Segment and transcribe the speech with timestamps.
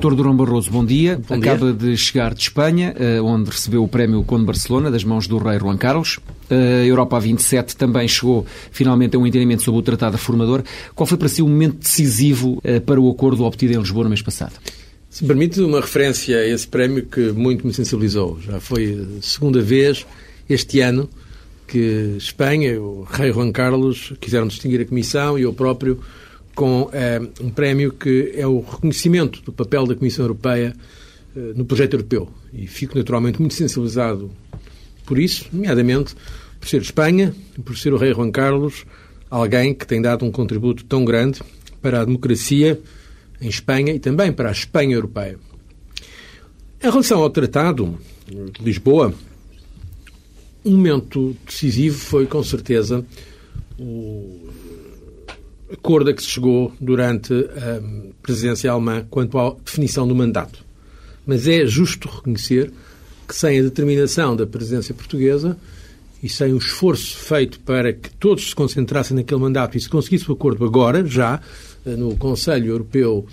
[0.00, 1.20] Doutor Durão Barroso, bom dia.
[1.28, 1.52] Bom dia.
[1.52, 5.36] Acaba de chegar de Espanha, eh, onde recebeu o prémio Conde Barcelona, das mãos do
[5.36, 6.18] rei Juan Carlos.
[6.48, 10.62] A Europa 27 também chegou finalmente a um entendimento sobre o Tratado Reformador.
[10.94, 14.08] Qual foi para si o momento decisivo eh, para o acordo obtido em Lisboa no
[14.08, 14.54] mês passado?
[15.10, 18.38] Se me permite uma referência a esse prémio que muito me sensibilizou.
[18.40, 20.06] Já foi a segunda vez
[20.48, 21.10] este ano
[21.68, 26.00] que Espanha, o rei Juan Carlos, quiseram distinguir a Comissão e eu próprio
[26.54, 30.74] com eh, um prémio que é o reconhecimento do papel da Comissão Europeia
[31.36, 32.28] eh, no projeto europeu.
[32.52, 34.30] E fico naturalmente muito sensibilizado
[35.06, 36.14] por isso, nomeadamente
[36.58, 37.34] por ser Espanha,
[37.64, 38.84] por ser o rei Juan Carlos,
[39.30, 41.40] alguém que tem dado um contributo tão grande
[41.80, 42.80] para a democracia
[43.40, 45.38] em Espanha e também para a Espanha europeia.
[46.82, 49.14] Em relação ao Tratado de Lisboa,
[50.64, 53.04] um momento decisivo foi, com certeza,
[53.78, 54.48] o
[55.72, 57.80] acordo a que se chegou durante a
[58.22, 60.64] presidência alemã quanto à definição do mandato.
[61.26, 62.72] Mas é justo reconhecer
[63.26, 65.56] que sem a determinação da presidência portuguesa
[66.22, 70.28] e sem o esforço feito para que todos se concentrassem naquele mandato e se conseguisse
[70.30, 71.40] o acordo agora, já,
[71.84, 73.26] no Conselho Europeu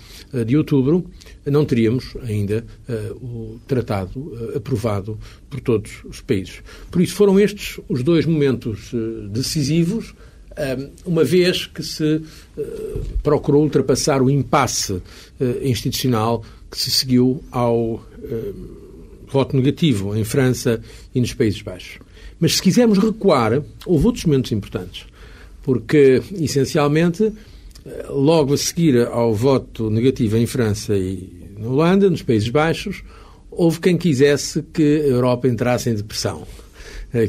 [0.46, 1.04] de outubro,
[1.44, 5.18] não teríamos ainda uh, o tratado aprovado
[5.50, 6.62] por todos os países.
[6.90, 8.92] Por isso foram estes os dois momentos
[9.30, 10.14] decisivos,
[11.04, 12.22] uma vez que se
[13.22, 15.00] procurou ultrapassar o impasse
[15.62, 18.02] institucional que se seguiu ao
[19.26, 20.80] voto negativo em França
[21.14, 21.98] e nos Países Baixos.
[22.40, 25.04] Mas se quisermos recuar, houve outros momentos importantes,
[25.62, 27.32] porque, essencialmente,
[28.08, 33.02] logo a seguir ao voto negativo em França e na Holanda, nos Países Baixos,
[33.50, 36.46] houve quem quisesse que a Europa entrasse em depressão,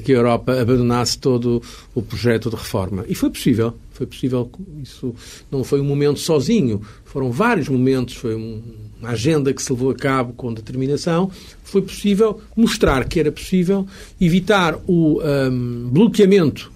[0.03, 1.61] que a Europa abandonasse todo
[1.95, 3.05] o projeto de reforma.
[3.07, 3.73] E foi possível.
[3.91, 4.49] Foi possível.
[4.83, 5.15] Isso
[5.49, 6.81] não foi um momento sozinho.
[7.05, 8.15] Foram vários momentos.
[8.15, 11.31] Foi uma agenda que se levou a cabo com determinação.
[11.63, 13.87] Foi possível mostrar que era possível
[14.19, 16.71] evitar o um, bloqueamento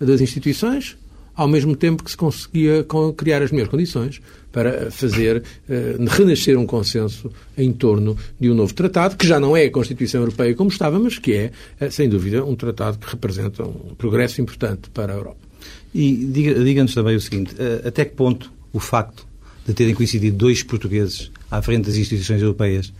[0.00, 0.96] das instituições,
[1.38, 2.84] ao mesmo tempo que se conseguia
[3.16, 8.74] criar as melhores condições para fazer uh, renascer um consenso em torno de um novo
[8.74, 12.08] tratado, que já não é a Constituição Europeia como estava, mas que é, uh, sem
[12.08, 15.38] dúvida, um tratado que representa um progresso importante para a Europa.
[15.94, 19.24] E diga-nos diga também o seguinte: uh, até que ponto o facto
[19.64, 22.92] de terem coincidido dois portugueses à frente das instituições europeias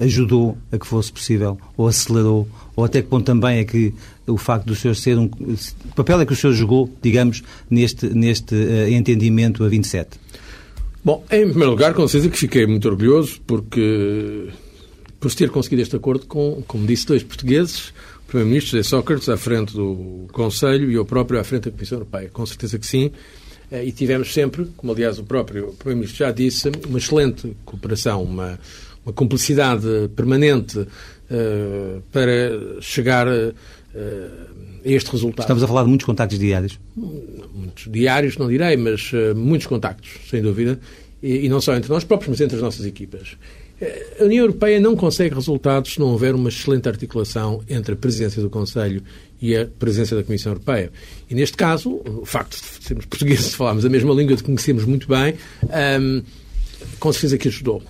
[0.00, 3.92] ajudou a que fosse possível, ou acelerou, ou até que ponto também é que
[4.30, 5.28] o facto do senhor ser um.
[5.94, 8.54] Papel é que o senhor jogou, digamos, neste, neste
[8.90, 10.18] entendimento a 27?
[11.04, 14.48] Bom, em primeiro lugar, com certeza que fiquei muito orgulhoso porque
[15.18, 19.36] por ter conseguido este acordo com, como disse, dois portugueses, o Primeiro-Ministro José Sócrates à
[19.36, 22.30] frente do Conselho e eu próprio à frente da Comissão Europeia.
[22.32, 23.10] Com certeza que sim.
[23.70, 28.58] Eh, e tivemos sempre, como aliás o próprio Primeiro-Ministro já disse, uma excelente cooperação, uma,
[29.04, 29.86] uma cumplicidade
[30.16, 33.26] permanente uh, para chegar
[34.84, 35.44] este resultado.
[35.44, 36.78] Estamos a falar de muitos contactos diários?
[36.96, 40.78] Muitos diários, não direi, mas uh, muitos contactos, sem dúvida,
[41.22, 43.36] e, e, não só entre nós próprios, mas entre as nossas equipas.
[44.20, 48.42] A União Europeia não consegue resultados se não houver uma excelente articulação entre a presidência
[48.42, 49.02] do Conselho
[49.40, 50.92] e a presidência da Comissão Europeia.
[51.30, 55.08] E neste caso, o facto de sermos portugueses, falarmos a mesma língua, de conhecemos muito
[55.08, 55.34] bem,
[55.98, 56.22] um,
[56.98, 57.82] com certeza que ajudou.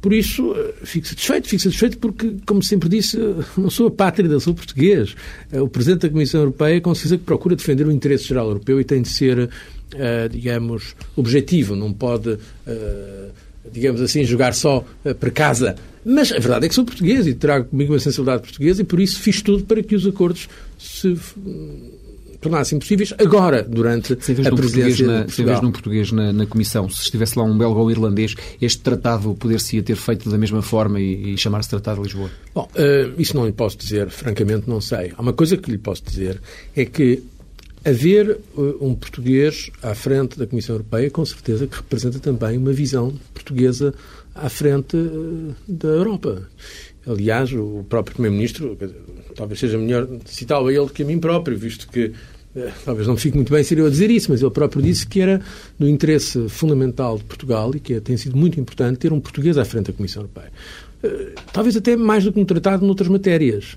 [0.00, 3.18] Por isso, fico satisfeito, fico satisfeito porque, como sempre disse,
[3.56, 5.14] não sou a pátria, sou português.
[5.52, 8.84] O Presidente da Comissão Europeia com certeza que procura defender o interesse geral europeu e
[8.84, 9.50] tem de ser,
[10.30, 12.38] digamos, objetivo, não pode,
[13.70, 14.84] digamos assim, jogar só
[15.20, 15.76] para casa.
[16.02, 19.00] Mas a verdade é que sou português e trago comigo uma sensibilidade portuguesa e por
[19.00, 21.14] isso fiz tudo para que os acordos se
[22.40, 26.32] tornassem possíveis agora, durante a presidência na, de Se em vez de um português na,
[26.32, 30.38] na, Comissão, se estivesse lá um belga ou irlandês, este tratado poder-se ter feito da
[30.38, 32.30] mesma forma e, e chamar-se Tratado de Lisboa?
[32.54, 35.12] Bom, uh, isso não lhe posso dizer, francamente não sei.
[35.16, 36.40] Há uma coisa que lhe posso dizer,
[36.74, 37.22] é que
[37.84, 42.72] haver uh, um português à frente da Comissão Europeia, com certeza que representa também uma
[42.72, 43.94] visão portuguesa
[44.34, 46.48] à frente uh, da Europa.
[47.06, 48.76] Aliás, o próprio Primeiro-Ministro,
[49.36, 52.12] talvez seja melhor citá-lo a ele que a mim próprio, visto que
[52.84, 55.20] talvez não fique muito bem ser eu a dizer isso, mas ele próprio disse que
[55.20, 55.40] era
[55.78, 59.64] do interesse fundamental de Portugal e que tem sido muito importante ter um português à
[59.64, 60.50] frente da Comissão Europeia.
[61.02, 63.76] eh, talvez até mais do que um tratado noutras matérias.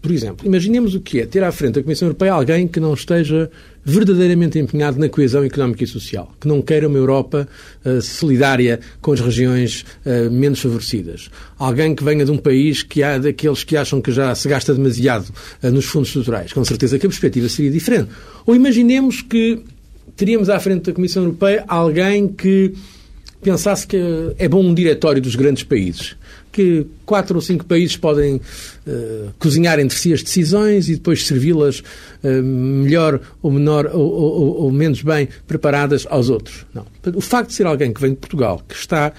[0.00, 2.94] Por exemplo, imaginemos o que é ter à frente da Comissão Europeia alguém que não
[2.94, 3.50] esteja
[3.84, 7.48] verdadeiramente empenhado na coesão económica e social, que não queira uma Europa
[7.84, 11.30] uh, solidária com as regiões uh, menos favorecidas.
[11.58, 14.74] Alguém que venha de um país que há daqueles que acham que já se gasta
[14.74, 15.32] demasiado
[15.62, 16.52] uh, nos fundos estruturais.
[16.52, 18.10] Com certeza que a perspectiva seria diferente.
[18.46, 19.60] Ou imaginemos que
[20.14, 22.74] teríamos à frente da Comissão Europeia alguém que
[23.42, 23.96] pensasse que
[24.38, 26.14] é bom um diretório dos grandes países
[26.52, 31.80] que quatro ou cinco países podem uh, cozinhar entre si as decisões e depois servi-las
[31.80, 36.66] uh, melhor ou menor ou, ou, ou, menos bem preparadas aos outros.
[36.74, 36.86] Não.
[37.14, 39.12] O facto de ser alguém que vem de Portugal, que está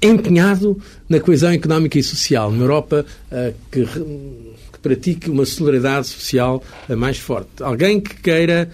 [0.00, 6.62] empenhado na coesão económica e social, na Europa uh, que, que, pratique uma solidariedade social
[6.88, 7.48] mais forte.
[7.60, 8.70] Alguém que queira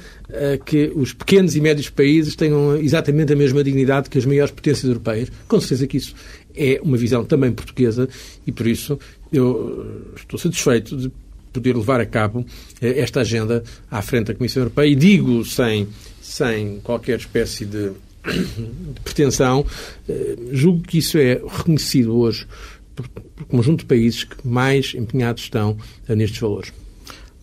[0.66, 4.84] que os pequenos e médios países tenham exatamente a mesma dignidade que as maiores potências
[4.84, 5.32] europeias.
[5.48, 6.14] Com certeza que isso
[6.54, 8.08] é uma visão também portuguesa
[8.46, 8.98] e, por isso,
[9.32, 11.10] eu estou satisfeito de
[11.52, 12.44] poder levar a cabo
[12.80, 15.88] eh, esta agenda à frente da Comissão Europeia e digo sem,
[16.20, 17.90] sem qualquer espécie de,
[18.24, 19.64] de pretensão,
[20.08, 22.46] eh, julgo que isso é reconhecido hoje
[22.94, 25.76] por, por conjunto de países que mais empenhados estão
[26.08, 26.72] eh, nestes valores.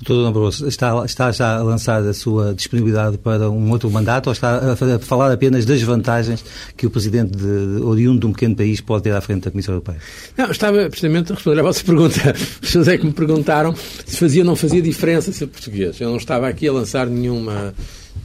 [0.03, 4.33] Doutor Ambroso, está, está já a lançar a sua disponibilidade para um outro mandato ou
[4.33, 6.43] está a falar apenas das vantagens
[6.75, 9.75] que o Presidente de, oriundo de um pequeno país pode ter à frente da Comissão
[9.75, 9.99] Europeia?
[10.35, 12.31] Não, estava precisamente a responder à vossa pergunta.
[12.31, 13.75] As pessoas é que me perguntaram
[14.05, 16.01] se fazia ou não fazia diferença ser português.
[16.01, 17.73] Eu não estava aqui a lançar nenhuma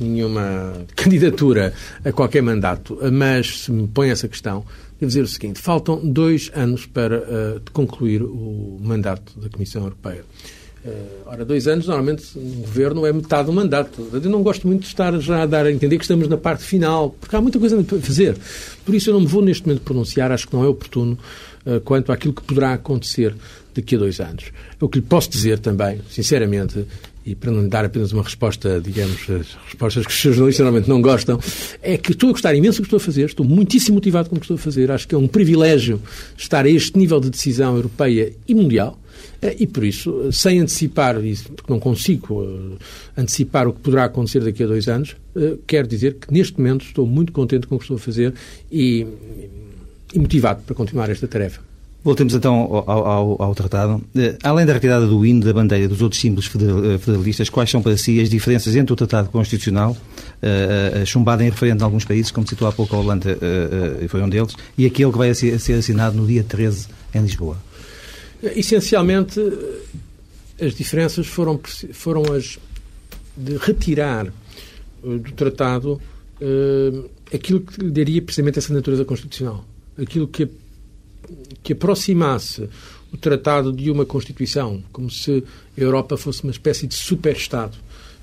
[0.01, 1.73] nenhuma candidatura
[2.05, 4.65] a qualquer mandato, mas se me põe essa questão,
[4.99, 10.25] devo dizer o seguinte: faltam dois anos para uh, concluir o mandato da Comissão Europeia.
[10.87, 10.93] Uh,
[11.27, 14.09] ora, dois anos, normalmente, um governo é metade do mandato.
[14.13, 16.63] Eu não gosto muito de estar já a dar a entender que estamos na parte
[16.63, 18.37] final, porque há muita coisa a fazer.
[18.85, 21.19] Por isso, eu não me vou neste momento pronunciar, acho que não é oportuno,
[21.67, 23.35] uh, quanto àquilo que poderá acontecer
[23.75, 24.53] daqui a dois anos.
[24.81, 26.87] O que lhe posso dizer também, sinceramente,
[27.27, 31.03] e para não dar apenas uma resposta, digamos, as respostas que os jornalistas normalmente não
[31.03, 31.41] gostam,
[31.83, 34.37] é que estou a gostar imenso do que estou a fazer, estou muitíssimo motivado com
[34.37, 34.93] o que estou a fazer.
[34.93, 36.01] Acho que é um privilégio
[36.39, 38.97] estar a este nível de decisão europeia e mundial.
[39.43, 41.17] Eh, e por isso, sem antecipar,
[41.57, 42.79] porque não consigo uh,
[43.17, 45.17] antecipar o que poderá acontecer daqui a dois anos,
[45.67, 48.33] quero dizer que neste momento estou muito contente com o que estou a fazer
[48.71, 49.07] e
[50.15, 51.66] motivado para continuar esta tarefa.
[52.07, 52.55] Voltemos então
[52.87, 54.01] ao, ao, ao, tratado.
[54.45, 57.97] Além da retirada do hino, da bandeira e dos outros símbolos federalistas, quais são para
[57.97, 62.47] si as diferenças entre o tratado constitucional, uh, chumbado em referendo em alguns países, como
[62.47, 66.17] citou há pouco a Holanda, uh, foi um deles, e aquele que vai ser, assinado
[66.17, 67.61] no dia 13 em Lisboa?
[68.41, 69.41] Essencialmente,
[70.61, 71.61] as diferenças foram,
[71.93, 72.57] foram as
[73.37, 74.33] de retirar
[75.03, 76.01] do tratado
[77.35, 79.65] aquilo que lhe daria precisamente essa natureza constitucional.
[79.99, 80.49] Aquilo que,
[81.63, 82.69] que aproximasse
[83.13, 85.45] o tratado de uma Constituição, como se
[85.77, 87.77] a Europa fosse uma espécie de super-Estado.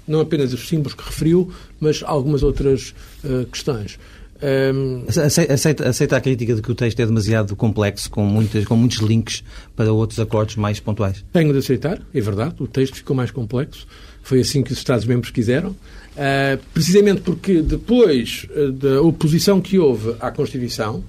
[0.07, 3.97] Não apenas os símbolos que referiu, mas algumas outras uh, questões.
[4.43, 5.05] Um...
[5.07, 8.97] Aceita, aceita, a crítica de que o texto é demasiado complexo, com, muitas, com muitos
[8.97, 9.41] links
[9.73, 11.23] para outros acordos mais pontuais?
[11.31, 13.87] Tenho de aceitar, é verdade, o texto ficou mais complexo.
[14.21, 15.69] Foi assim que os Estados-membros quiseram.
[15.69, 21.03] Uh, precisamente porque depois uh, da oposição que houve à Constituição,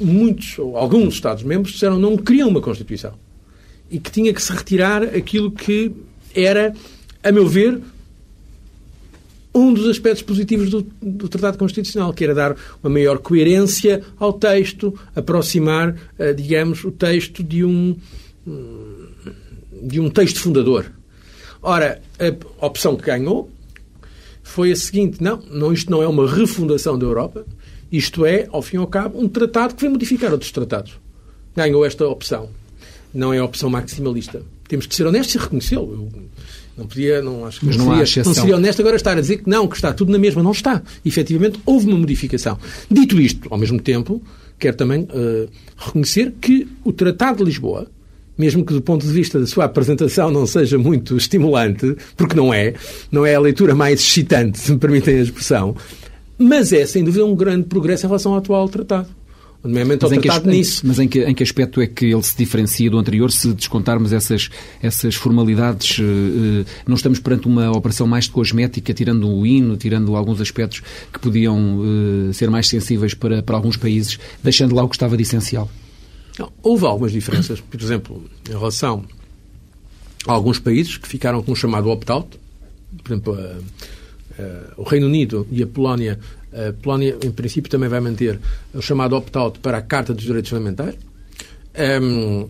[0.00, 3.14] muitos, ou alguns Estados-membros disseram que não queriam uma Constituição.
[3.90, 5.92] E que tinha que se retirar aquilo que
[6.34, 6.72] era,
[7.22, 7.80] a meu ver,
[9.54, 14.32] um dos aspectos positivos do, do, Tratado Constitucional, que era dar uma maior coerência ao
[14.32, 17.96] texto, aproximar, uh, digamos, o texto de um,
[19.82, 20.86] de um texto fundador.
[21.62, 22.00] Ora,
[22.60, 23.50] a opção que ganhou
[24.42, 27.44] foi a seguinte: não, não, isto não é uma refundação da Europa,
[27.92, 30.98] isto é, ao fim e ao cabo, um tratado que vem modificar outros tratados.
[31.56, 32.48] Ganhou esta opção.
[33.12, 34.42] Não é a opção maximalista.
[34.68, 36.08] Temos que ser honestos e reconhecê-lo.
[36.76, 39.38] Não podia, não acho que Mas não, seria, não seria honesto agora estar a dizer
[39.38, 40.42] que não, que está tudo na mesma.
[40.42, 40.82] Não está.
[41.04, 42.56] Efetivamente, houve uma modificação.
[42.90, 44.22] Dito isto, ao mesmo tempo,
[44.58, 47.90] quero também uh, reconhecer que o Tratado de Lisboa,
[48.38, 52.54] mesmo que do ponto de vista da sua apresentação não seja muito estimulante, porque não
[52.54, 52.74] é,
[53.10, 55.76] não é a leitura mais excitante, se me permitem a expressão,
[56.40, 59.08] mas é, sem dúvida, um grande progresso em relação ao atual tratado
[59.62, 60.86] nomeadamente ao tratado que, nisso.
[60.86, 64.12] Mas em que, em que aspecto é que ele se diferencia do anterior, se descontarmos
[64.12, 64.48] essas,
[64.82, 65.98] essas formalidades?
[66.00, 70.82] Eh, não estamos perante uma operação mais de cosmética, tirando o hino, tirando alguns aspectos
[71.12, 75.16] que podiam uh, ser mais sensíveis para, para alguns países, deixando lá o que estava
[75.16, 75.70] de essencial?
[76.38, 77.60] Não, houve algumas diferenças.
[77.60, 79.04] Por exemplo, em relação
[80.26, 82.28] a alguns países que ficaram com o chamado opt-out,
[83.02, 83.38] por exemplo,
[84.76, 86.18] o Reino Unido e a Polónia
[86.52, 88.40] a Polónia, em princípio, também vai manter
[88.74, 90.96] o chamado opt-out para a Carta dos Direitos Fundamentais.
[92.02, 92.48] um,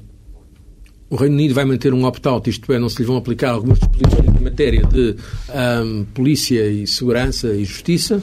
[1.11, 3.81] o Reino Unido vai manter um opt-out, isto é, não se lhe vão aplicar algumas
[3.81, 5.17] disposições em matéria de
[5.85, 8.23] um, polícia e segurança e justiça.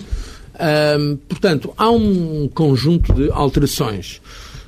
[0.97, 4.21] Um, portanto, há um conjunto de alterações.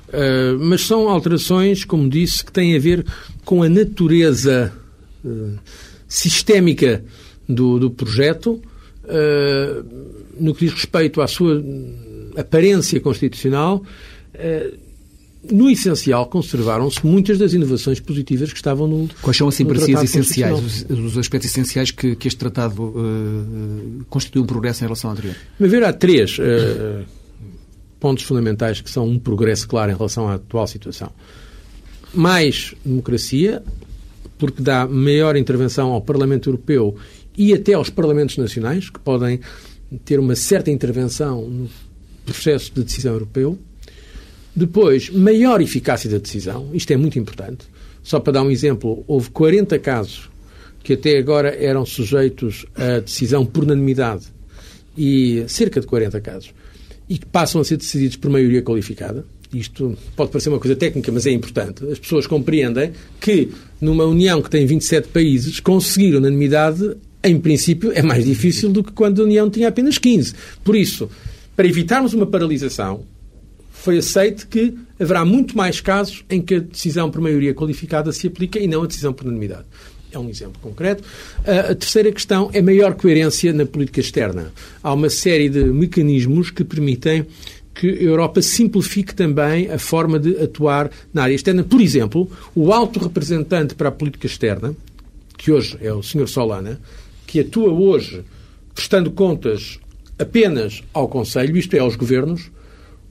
[0.10, 3.06] Uh, mas são alterações, como disse, que têm a ver
[3.46, 4.74] com a natureza
[5.24, 5.54] uh,
[6.08, 7.04] sistémica
[7.48, 8.62] do, do projeto,
[9.10, 9.86] uh,
[10.40, 11.64] no que diz respeito à sua
[12.38, 13.84] aparência constitucional
[15.44, 19.10] no essencial, conservaram-se muitas das inovações positivas que estavam no.
[19.22, 22.84] Quais são, assim, para si, os essenciais, os, os, aspectos essenciais que, que este tratado
[22.84, 25.36] uh, constitui um progresso em relação ao anterior?
[25.60, 27.06] A ver, há três uh,
[28.00, 31.10] pontos fundamentais que são um progresso claro em relação à atual situação.
[32.14, 33.64] Mais democracia,
[34.38, 36.96] porque dá maior intervenção ao Parlamento Europeu
[37.40, 39.40] e até aos Parlamentos Nacionais, que podem
[40.06, 41.70] ter uma certa intervenção no
[42.24, 43.58] processo de decisão europeu
[44.56, 47.66] depois, maior eficácia da decisão, isto é muito importante.
[48.04, 50.30] Só para dar um exemplo, houve 40 casos
[50.84, 54.26] que até agora eram sujeitos a decisão por unanimidade
[54.98, 56.54] e cerca de 40 casos
[57.08, 59.24] e que passam a ser decididos por maioria qualificada.
[59.54, 61.86] Isto pode parecer uma coisa técnica, mas é importante.
[61.86, 68.02] As pessoas compreendem que numa União que tem 27 países, conseguir unanimidade, em princípio, é
[68.02, 70.34] mais difícil do que quando a União tinha apenas 15.
[70.64, 71.10] Por isso,
[71.56, 73.04] para evitarmos uma paralisação,
[73.72, 78.28] foi aceito que haverá muito mais casos em que a decisão por maioria qualificada se
[78.28, 79.66] aplica e não a decisão por unanimidade.
[80.12, 81.04] É um exemplo concreto.
[81.46, 84.52] A terceira questão é maior coerência na política externa.
[84.82, 87.26] Há uma série de mecanismos que permitem
[87.76, 91.64] que a Europa simplifique também a forma de atuar na área externa.
[91.64, 94.76] Por exemplo, o alto representante para a política externa,
[95.38, 96.28] que hoje é o Sr.
[96.28, 96.82] Solana,
[97.30, 98.24] que atua hoje
[98.74, 99.80] prestando contas
[100.18, 102.50] apenas ao Conselho, isto é, aos governos,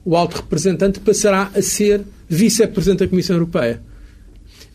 [0.03, 3.81] o alto representante passará a ser vice-presidente da Comissão Europeia.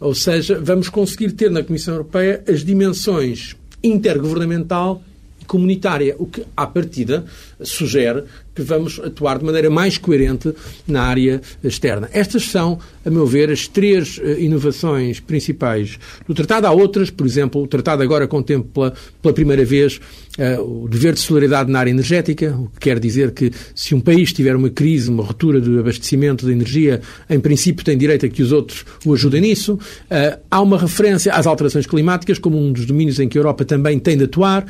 [0.00, 5.02] Ou seja, vamos conseguir ter na Comissão Europeia as dimensões intergovernamental
[5.38, 7.26] e comunitária, o que, à partida,
[7.62, 10.54] sugere que vamos atuar de maneira mais coerente
[10.86, 12.08] na área externa.
[12.12, 16.66] Estas são, a meu ver, as três uh, inovações principais do Tratado.
[16.66, 20.00] Há outras, por exemplo, o Tratado agora contempla pela primeira vez
[20.38, 24.00] uh, o dever de solidariedade na área energética, o que quer dizer que se um
[24.00, 28.28] país tiver uma crise, uma ruptura de abastecimento de energia, em princípio tem direito a
[28.28, 29.74] que os outros o ajudem nisso.
[29.74, 33.64] Uh, há uma referência às alterações climáticas como um dos domínios em que a Europa
[33.64, 34.64] também tem de atuar.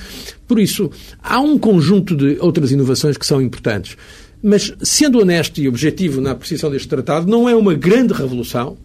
[0.46, 0.90] Por isso,
[1.22, 3.96] há um conjunto de outras inovações que são importantes.
[4.42, 8.76] Mas, sendo honesto e objetivo na apreciação deste tratado, não é uma grande revolução.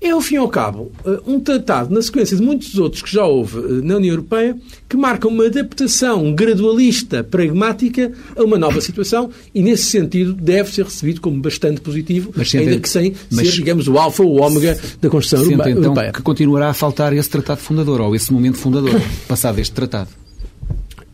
[0.00, 3.12] É, ao fim e ao cabo, eh, um tratado, na sequência de muitos outros que
[3.12, 4.56] já houve eh, na União Europeia,
[4.88, 10.84] que marca uma adaptação gradualista, pragmática, a uma nova situação e, nesse sentido, deve ser
[10.84, 14.40] recebido como bastante positivo, mas ainda que sem mas, ser, digamos, o alfa ou o
[14.40, 15.90] ômega da Constituição sente, Europeia.
[15.90, 18.92] então, que continuará a faltar esse tratado fundador, ou esse momento fundador,
[19.26, 20.10] passado este tratado?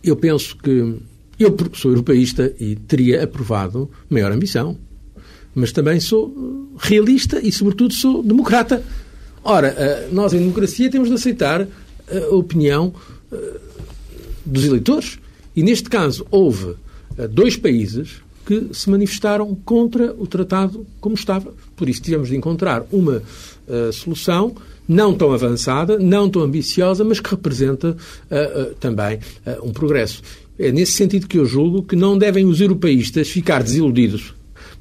[0.03, 0.95] Eu penso que
[1.39, 4.77] eu, sou europeísta e teria aprovado maior ambição,
[5.55, 8.83] mas também sou eh, realista e, sobretudo, sou democrata.
[9.43, 11.69] Ora, eh, nós em democracia temos de aceitar eh,
[12.31, 12.93] a opinião
[14.47, 15.19] dos eleitores.
[15.57, 16.77] E neste caso houve
[17.31, 21.53] dois países que se manifestaram contra o tratado como estava.
[21.75, 23.23] Por isso tivemos de encontrar uma
[23.93, 24.55] solução
[24.87, 27.97] não tão avançada, não tão ambiciosa, mas que representa
[28.79, 29.19] também
[29.63, 30.23] um progresso.
[30.59, 34.35] É nesse sentido que eu julgo que não devem os europeístas ficar desiludidos.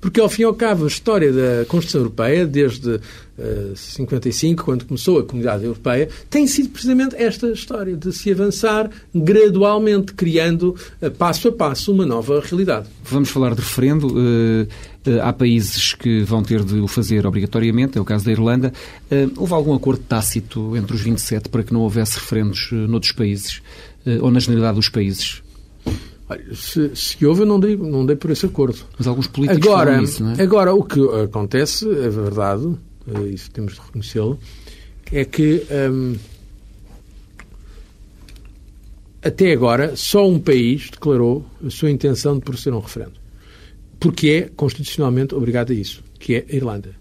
[0.03, 3.00] Porque, ao fim e ao cabo, a história da Constituição Europeia, desde uh,
[3.39, 8.89] eh, 55, quando começou a Comunidade Europeia, tem sido precisamente esta história de se avançar
[9.15, 12.88] gradualmente, criando, uh, passo a passo, uma nova realidade.
[13.06, 14.08] Vamos falar de referendo.
[14.08, 14.68] Uh,
[15.22, 18.74] há países que vão ter de o fazer obrigatoriamente, é o caso da Irlanda.
[19.38, 23.62] houve algum acordo tácito entre os 27 para que não houvesse referendos noutros países,
[24.22, 25.44] ou na generalidade dos países?
[26.54, 28.78] Se, se houve, eu não dei, não dei por esse acordo.
[28.98, 30.42] Mas alguns políticos agora, isso, não é?
[30.42, 32.75] Agora, o que acontece, é verdade,
[33.08, 34.40] eh, isso temos de reconhecê-lo,
[35.12, 36.16] é que hum,
[39.22, 43.13] até agora só um país declarou a sua intenção de proceder a um referendo.
[44.00, 46.96] Porque é constitucionalmente obrigado a isso, que é a Irlanda.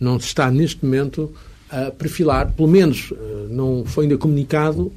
[0.00, 1.32] Não se está neste momento
[1.70, 4.90] a perfilar, pelo menos eh, não foi ainda comunicado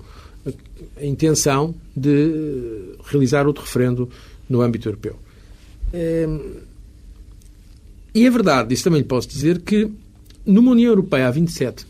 [0.98, 4.10] a intenção de realizar outro referendo
[4.50, 5.18] no âmbito europeu.
[5.94, 6.40] Ehm,
[8.14, 9.90] e é verdade, isso também lhe posso dizer, que
[10.46, 11.86] numa União Europeia há 27,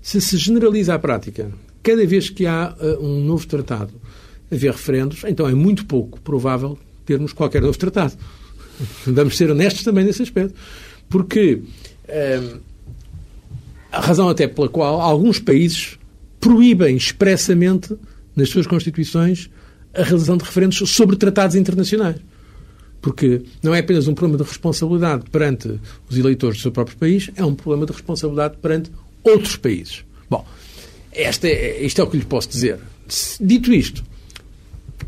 [0.00, 1.50] se se generaliza a prática,
[1.82, 3.92] cada vez que há uh, um novo tratado
[4.50, 8.14] haver referendos, então é muito pouco provável termos qualquer novo tratado.
[9.06, 10.54] Vamos ser honestos também nesse aspecto.
[11.08, 11.62] Porque
[12.08, 12.60] uh,
[13.90, 15.97] A razão até pela qual alguns países
[16.40, 17.96] proíbem expressamente
[18.34, 19.50] nas suas constituições
[19.94, 22.16] a realização de referendos sobre tratados internacionais.
[23.00, 27.30] Porque não é apenas um problema de responsabilidade perante os eleitores do seu próprio país,
[27.36, 28.90] é um problema de responsabilidade perante
[29.22, 30.04] outros países.
[30.28, 30.46] Bom,
[31.12, 32.78] esta é, isto é o que lhe posso dizer.
[33.40, 34.04] Dito isto,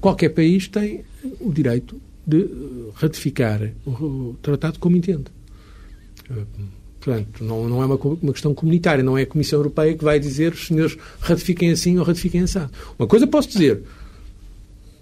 [0.01, 1.05] qualquer país tem
[1.41, 2.49] o direito de
[2.95, 5.25] ratificar o tratado como entende.
[7.01, 10.21] Portanto, não, não é uma, uma, questão comunitária, não é a Comissão Europeia que vai
[10.21, 12.61] dizer os senhores ratifiquem assim ou ratifiquem assim.
[12.99, 13.83] Uma coisa posso dizer,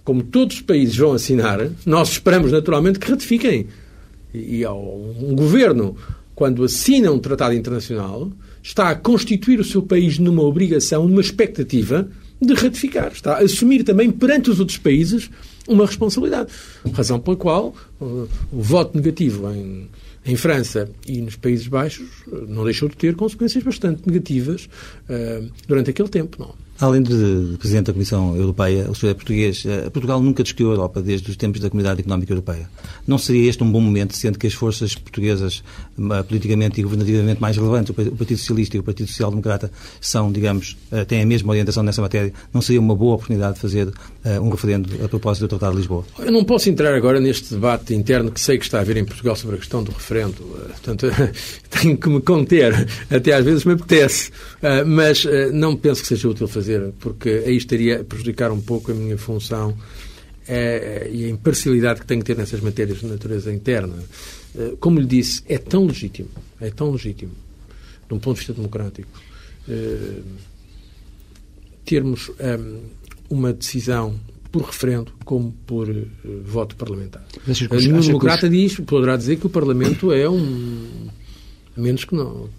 [0.05, 3.67] como todos os países vão assinar, nós esperamos naturalmente que ratifiquem.
[4.33, 5.97] E, e um governo,
[6.33, 8.31] quando assina um tratado internacional,
[8.63, 12.07] está a constituir o seu país numa obrigação, numa expectativa
[12.41, 13.11] de ratificar.
[13.11, 15.29] Está a assumir também perante os outros países
[15.67, 16.49] uma responsabilidade.
[16.93, 19.89] Razão pela qual o, o voto negativo em,
[20.25, 22.07] em França e nos Países Baixos
[22.47, 24.69] não deixou de ter consequências bastante negativas
[25.09, 26.37] uh, durante aquele tempo.
[26.39, 26.68] Não.
[26.79, 29.65] Além de, de Presidente da Comissão Europeia, o senhor é português.
[29.65, 32.69] Eh, Portugal nunca discutiu a Europa desde os tempos da Comunidade Económica Europeia.
[33.05, 35.61] Não seria este um bom momento, sendo que as forças portuguesas,
[35.99, 39.69] eh, politicamente e governativamente mais relevantes, o Partido Socialista e o Partido Social Democrata,
[39.99, 43.59] são, digamos, eh, têm a mesma orientação nessa matéria, não seria uma boa oportunidade de
[43.59, 43.91] fazer
[44.41, 46.05] um referendo a propósito do Tratado de Lisboa?
[46.19, 49.05] Eu não posso entrar agora neste debate interno que sei que está a haver em
[49.05, 50.35] Portugal sobre a questão do referendo.
[50.35, 51.07] Portanto,
[51.69, 52.87] tenho que me conter.
[53.09, 54.29] Até às vezes me apetece.
[54.85, 56.68] Mas não penso que seja útil fazer,
[56.99, 59.75] porque aí estaria a prejudicar um pouco a minha função
[60.47, 63.95] é, e a imparcialidade que tenho que ter nessas matérias de natureza interna.
[64.55, 67.31] Eh, como lhe disse, é tão legítimo, é tão legítimo,
[68.07, 69.09] de um ponto de vista democrático,
[69.67, 70.21] eh,
[71.85, 72.81] termos um,
[73.29, 74.19] uma decisão
[74.51, 76.07] por referendo como por uh,
[76.43, 77.23] voto parlamentar.
[77.71, 78.51] Nenhum democrata os...
[78.51, 81.07] diz, poderá dizer que o Parlamento é um.
[81.77, 82.49] Menos que não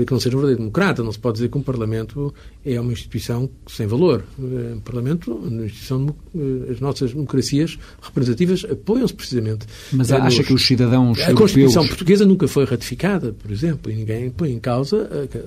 [0.00, 1.02] dizer que não seja um verdadeiro democrata.
[1.02, 4.24] Não se pode dizer que um Parlamento é uma instituição sem valor.
[4.38, 9.66] Um Parlamento, uma instituição, eh, as nossas democracias representativas apoiam-se precisamente.
[9.92, 10.46] Mas acha nos...
[10.46, 14.58] que os cidadãos A Constituição portuguesa nunca foi ratificada, por exemplo, e ninguém põe em
[14.58, 15.40] causa, eh,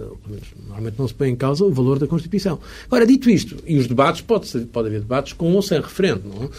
[0.67, 2.59] normalmente não se põe em causa o valor da Constituição.
[2.85, 6.23] Agora, dito isto, e os debates, pode, ser, pode haver debates com ou sem referendo,
[6.27, 6.49] não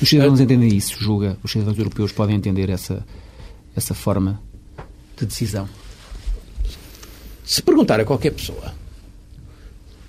[0.00, 1.36] Os cidadãos entendem isso, julga?
[1.42, 3.04] Os cidadãos europeus podem entender essa,
[3.76, 4.40] essa forma
[5.16, 5.68] de decisão?
[7.44, 8.74] Se perguntar a qualquer pessoa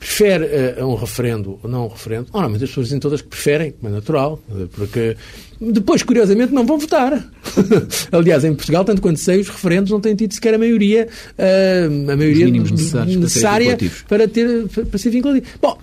[0.06, 0.46] prefere
[0.80, 3.92] uh, um referendo ou não um referendo, normalmente as pessoas dizem todas que preferem, como
[3.92, 4.40] é natural,
[4.74, 5.18] porque
[5.60, 7.28] depois, curiosamente, não vão votar.
[8.12, 12.12] Aliás, em Portugal, tanto quanto sei, os referendos não têm tido sequer a maioria, uh,
[12.12, 15.46] a maioria necessária para, ter, para ser vinculativo.
[15.60, 15.78] Bom,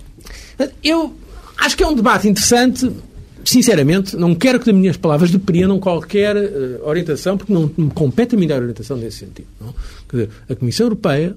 [0.83, 1.13] eu
[1.57, 2.89] acho que é um debate interessante.
[3.43, 8.35] Sinceramente, não quero que das minhas palavras depreendam qualquer uh, orientação, porque não me compete
[8.35, 9.47] a mim dar orientação nesse sentido.
[9.59, 9.73] Não?
[10.09, 11.35] Quer dizer, a Comissão Europeia,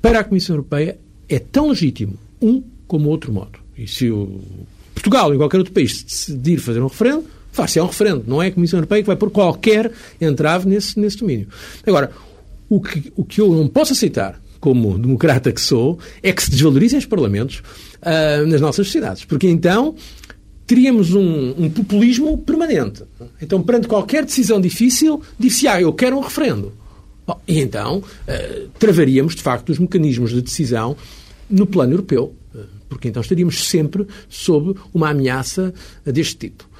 [0.00, 3.58] para a Comissão Europeia, é tão legítimo um como outro modo.
[3.76, 4.40] E se o
[4.94, 8.24] Portugal, em qualquer outro país, decidir fazer um referendo, faz-se um referendo.
[8.26, 11.48] Não é a Comissão Europeia que vai pôr qualquer entrave nesse, nesse domínio.
[11.86, 12.10] Agora,
[12.68, 16.50] o que, o que eu não posso aceitar, como democrata que sou, é que se
[16.50, 17.62] desvalorizem os parlamentos
[18.02, 19.24] uh, nas nossas sociedades.
[19.24, 19.94] Porque então
[20.66, 23.02] teríamos um, um, populismo permanente.
[23.40, 26.72] Então, perante qualquer decisão difícil, disse ah, eu quero um referendo.
[27.26, 30.96] Bom, e então uh, travaríamos, de facto, os mecanismos de decisão
[31.48, 35.72] no plano europeu, uh, porque então estaríamos sempre sob uma ameaça
[36.04, 36.72] deste tipo.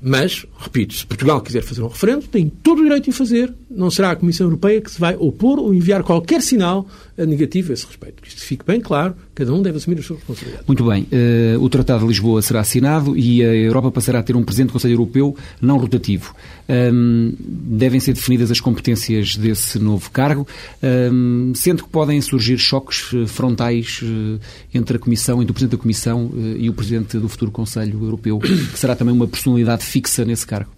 [0.00, 3.52] Mas, repito, se Portugal quiser fazer um referendo, tem todo o direito de fazer.
[3.70, 6.86] Não será a Comissão Europeia que se vai opor ou enviar qualquer sinal
[7.24, 8.22] negativo a esse respeito.
[8.22, 10.66] Que isto fique bem claro, cada um deve assumir as suas responsabilidades.
[10.66, 11.02] Muito bem.
[11.04, 14.68] Uh, o Tratado de Lisboa será assinado e a Europa passará a ter um Presidente
[14.68, 16.34] do Conselho Europeu não rotativo.
[16.68, 20.46] Um, devem ser definidas as competências desse novo cargo,
[20.82, 24.40] um, sendo que podem surgir choques eh, frontais uh,
[24.74, 28.38] entre a Comissão, entre o Presidente da Comissão e o Presidente do futuro Conselho Europeu,
[28.38, 30.70] que será também uma personalidade fixa nesse cargo.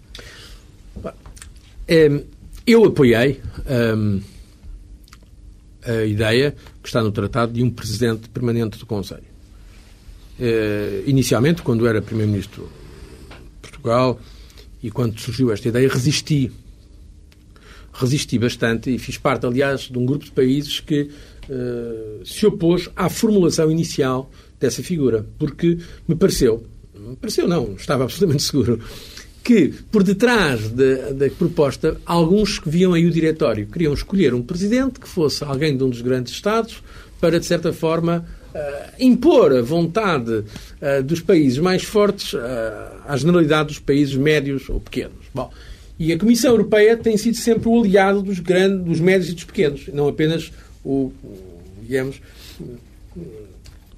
[2.67, 3.41] Eu apoiei
[5.89, 9.23] a ideia que está no tratado de um presidente permanente do Conselho.
[10.39, 12.69] Uh, inicialmente, quando era primeiro-ministro
[13.29, 14.19] de Portugal
[14.81, 16.51] e quando surgiu esta ideia, resisti.
[17.91, 21.09] Resisti bastante e fiz parte, aliás, de um grupo de países que
[21.49, 28.03] uh, se opôs à formulação inicial dessa figura, porque me pareceu, me pareceu não, estava
[28.03, 28.79] absolutamente seguro,
[29.43, 34.41] que, por detrás da, da proposta, alguns que viam aí o diretório queriam escolher um
[34.41, 36.83] presidente que fosse alguém de um dos grandes Estados
[37.19, 42.39] para, de certa forma, uh, impor a vontade uh, dos países mais fortes uh,
[43.07, 45.25] à generalidade dos países médios ou pequenos.
[45.33, 45.51] Bom,
[45.97, 49.43] e a Comissão Europeia tem sido sempre o aliado dos, grandes, dos médios e dos
[49.43, 50.51] pequenos, não apenas
[50.83, 51.11] o,
[51.81, 52.21] digamos,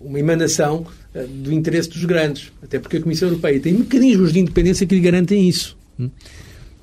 [0.04, 2.52] uma emanação eh, do interesse dos grandes.
[2.62, 5.78] Até porque a Comissão Europeia tem mecanismos de independência que lhe garantem isso.
[6.00, 6.10] Hum?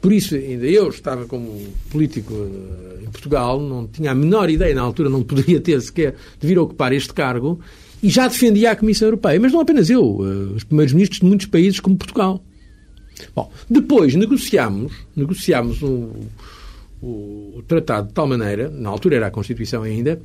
[0.01, 4.75] Por isso, ainda eu estava como político eh, em Portugal, não tinha a menor ideia,
[4.75, 7.59] na altura não poderia ter sequer de vir ocupar este cargo,
[8.03, 9.41] e já defendia a Comissão Europeia.
[9.41, 12.43] Mas não apenas eu, eh, os primeiros ministros de muitos países como Portugal.
[13.35, 16.13] Bom, depois negociámos, negociámos o,
[17.03, 20.21] o, o tratado de tal maneira, na altura era a Constituição ainda,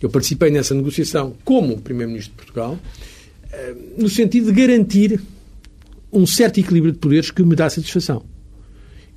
[0.00, 2.78] eu participei nessa negociação como Primeiro-Ministro de Portugal,
[3.52, 5.20] eh, no sentido de garantir
[6.12, 8.24] um certo equilíbrio de poderes que me dá satisfação.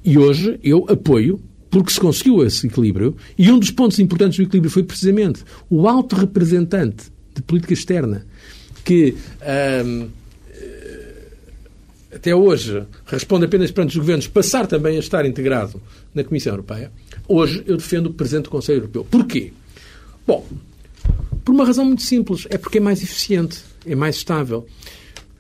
[0.04, 4.44] E hoje eu apoio, porque se conseguiu esse equilíbrio, e um dos pontos importantes do
[4.44, 8.26] equilíbrio foi precisamente o alto representante de política externa,
[8.84, 10.10] que ehm,
[12.14, 15.82] até hoje responde apenas perante os governos, passar também a estar integrado
[16.14, 16.92] na Comissão Europeia,
[17.28, 19.06] hoje eu defendo o Presidente do Conselho Europeu.
[19.10, 19.52] Porquê?
[20.26, 20.48] Bom,
[21.44, 22.48] por uma razão muito simples.
[22.50, 24.66] É porque é mais eficiente, é mais estável.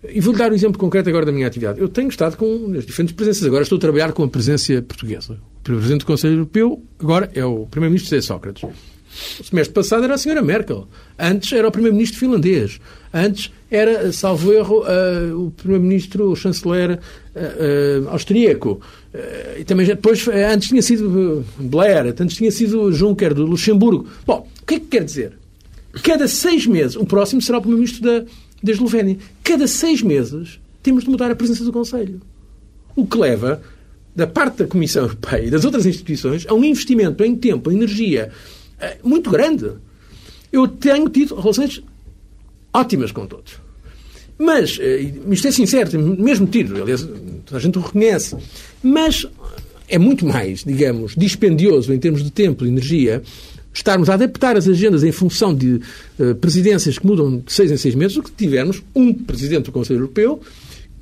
[0.07, 1.79] E vou-lhe dar um exemplo concreto agora da minha atividade.
[1.79, 3.45] Eu tenho estado com as diferentes presenças.
[3.45, 5.37] Agora estou a trabalhar com a presença portuguesa.
[5.59, 8.63] O Presidente do Conselho Europeu agora é o Primeiro-Ministro José Sócrates.
[9.39, 10.87] O semestre passado era a senhora Merkel.
[11.17, 12.79] Antes era o primeiro-ministro finlandês.
[13.13, 18.81] Antes era, salvo erro, uh, o primeiro-ministro, o chanceler uh, uh, austríaco.
[19.57, 24.07] e também depois, antes tinha sido Blair, antes tinha sido Juncker, do Luxemburgo.
[24.25, 25.42] Bom, o que é que quer dizer?
[26.01, 28.25] Cada seis meses, o próximo será o primeiro-ministro da,
[28.62, 29.17] da Eslovénia.
[29.43, 32.21] Cada seis meses temos de mudar a presença do Conselho.
[32.95, 33.62] O que leva,
[34.15, 37.75] da parte da Comissão Europeia e das outras instituições, a um investimento em tempo, em
[37.75, 38.32] energia,
[38.79, 39.71] é muito grande.
[40.51, 41.84] Eu tenho tido relações
[42.73, 43.53] ótimas com todos.
[44.38, 47.01] Mas, eh, isto é sincero, mesmo tido, aliás,
[47.45, 48.36] toda a gente o reconhece,
[48.82, 49.27] mas
[49.88, 53.21] é muito mais, digamos, dispendioso em termos de tempo e energia
[53.73, 55.81] estarmos a adaptar as agendas em função de
[56.19, 59.71] uh, presidências que mudam de seis em seis meses do que tivermos um presidente do
[59.71, 60.41] Conselho Europeu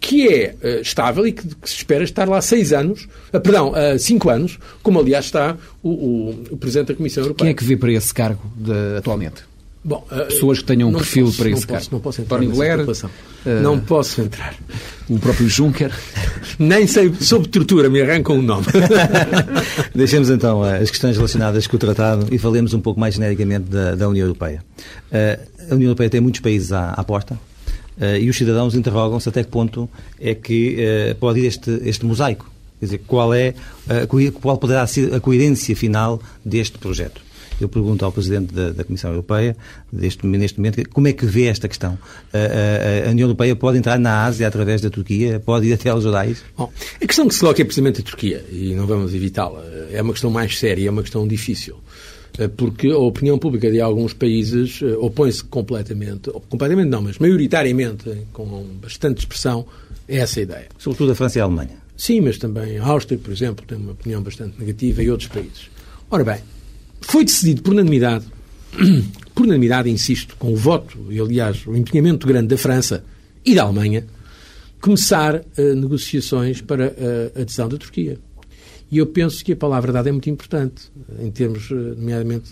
[0.02, 3.72] que é uh, estável e que, que, se espera estar lá seis anos, uh, perdão,
[3.72, 7.46] uh, cinco anos, como aliás está o, o, o, Presidente da Comissão Europeia.
[7.46, 9.51] Quem é que vê para esse cargo de, atualmente?
[9.84, 11.80] Bom, Pessoas que tenham um perfil posso, para esse não cargo.
[11.80, 12.78] Posso, não posso entrar Tony Blair,
[13.64, 14.56] não posso entrar.
[15.10, 15.92] O próprio Juncker.
[16.60, 18.68] Nem sei, sob tortura, me arrancam um nome.
[19.96, 23.96] Deixemos então as questões relacionadas com o tratado e falemos um pouco mais genericamente da,
[23.96, 24.64] da União Europeia.
[25.12, 27.40] a União Europeia tem muitos países à, à porta.
[27.98, 29.90] Uh, e os cidadãos interrogam-se até que ponto
[30.20, 30.78] é que
[31.12, 32.50] uh, pode ir este, este mosaico.
[32.80, 33.54] Quer dizer, qual, é,
[33.86, 37.22] uh, qual poderá ser a coerência final deste projeto?
[37.62, 39.56] Eu pergunto ao Presidente da, da Comissão Europeia,
[39.92, 41.98] deste, neste momento, como é que vê esta questão?
[42.34, 45.40] A, a, a, União Europeia pode entrar na Ásia através da Turquia?
[45.40, 46.44] Pode ir até aos Urais?
[46.58, 46.72] Bom,
[47.02, 49.64] a questão que se coloca é precisamente a Turquia, e não vamos evitá-la.
[49.92, 51.78] É uma questão mais séria, é uma questão difícil.
[52.38, 58.26] Eh, porque a opinião pública de alguns países eh, opõe-se completamente, completamente não, mas maioritariamente,
[58.32, 59.66] com bastante expressão,
[60.10, 60.68] a essa ideia.
[60.78, 61.82] Sobretudo a França e a Alemanha.
[61.96, 65.70] Sim, mas também a Áustria, por exemplo, tem uma opinião bastante negativa e outros países.
[66.10, 66.40] Ora bem,
[67.02, 68.26] foi decidido por unanimidade,
[69.36, 73.04] por unanimidade, insisto, com o voto e, aliás, o empenhamento grande da França
[73.44, 74.06] e da Alemanha,
[74.80, 76.94] começar uh, negociações para
[77.36, 78.18] a adesão da Turquia.
[78.92, 82.50] E eu penso que a palavra dada é muito importante, em termos, eh, nomeadamente,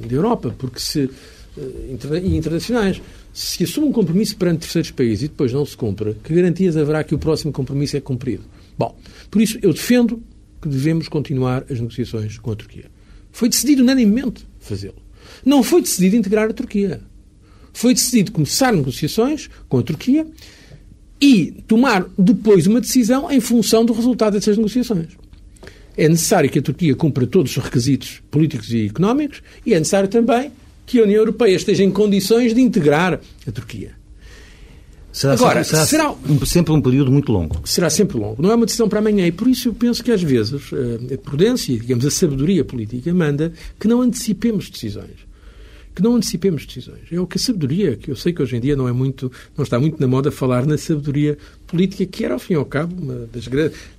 [0.00, 1.10] de Europa, porque se.
[1.58, 3.02] Eh, e internacionais.
[3.34, 7.04] Se assume um compromisso perante terceiros países e depois não se cumpre, que garantias haverá
[7.04, 8.44] que o próximo compromisso é cumprido?
[8.78, 8.96] Bom,
[9.30, 10.22] por isso eu defendo
[10.60, 12.90] que devemos continuar as negociações com a Turquia.
[13.36, 14.96] Foi decidido unanimemente fazê-lo.
[15.44, 17.02] Não foi decidido integrar a Turquia.
[17.70, 20.26] Foi decidido começar negociações com a Turquia
[21.20, 25.08] e tomar depois uma decisão em função do resultado dessas negociações
[25.96, 30.08] é necessário que a Turquia cumpra todos os requisitos políticos e económicos e é necessário
[30.08, 30.50] também
[30.84, 33.92] que a União Europeia esteja em condições de integrar a Turquia.
[35.16, 37.62] Será, Agora, será, será sempre um período muito longo.
[37.64, 38.36] Será sempre longo.
[38.38, 39.26] Não é uma decisão para amanhã.
[39.26, 43.14] E por isso eu penso que às vezes eh, a prudência, digamos, a sabedoria política
[43.14, 43.50] manda
[43.80, 45.24] que não antecipemos decisões
[45.94, 47.10] que não antecipemos decisões.
[47.10, 49.32] É o que a sabedoria, que eu sei que hoje em dia não é muito,
[49.56, 52.66] não está muito na moda falar na sabedoria política, que era, ao fim e ao
[52.66, 52.94] cabo,
[53.32, 53.48] das,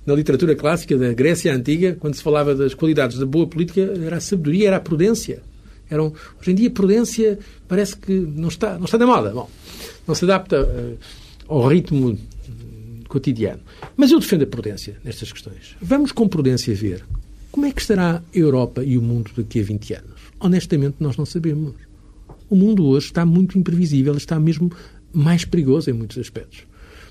[0.06, 4.18] na literatura clássica da Grécia Antiga, quando se falava das qualidades da boa política, era
[4.18, 5.42] a sabedoria, era a prudência.
[5.90, 9.30] Eram, hoje em dia, a prudência parece que não está, não está na moda.
[9.30, 9.50] Bom,
[10.08, 10.98] não se adapta uh,
[11.46, 12.18] ao ritmo
[13.08, 13.60] cotidiano.
[13.96, 15.76] Mas eu defendo a prudência nestas questões.
[15.80, 17.04] Vamos com prudência ver
[17.52, 20.20] como é que estará a Europa e o mundo daqui a 20 anos.
[20.40, 21.74] Honestamente, nós não sabemos
[22.50, 24.72] o mundo hoje está muito imprevisível, está mesmo
[25.12, 26.66] mais perigoso em muitos aspectos.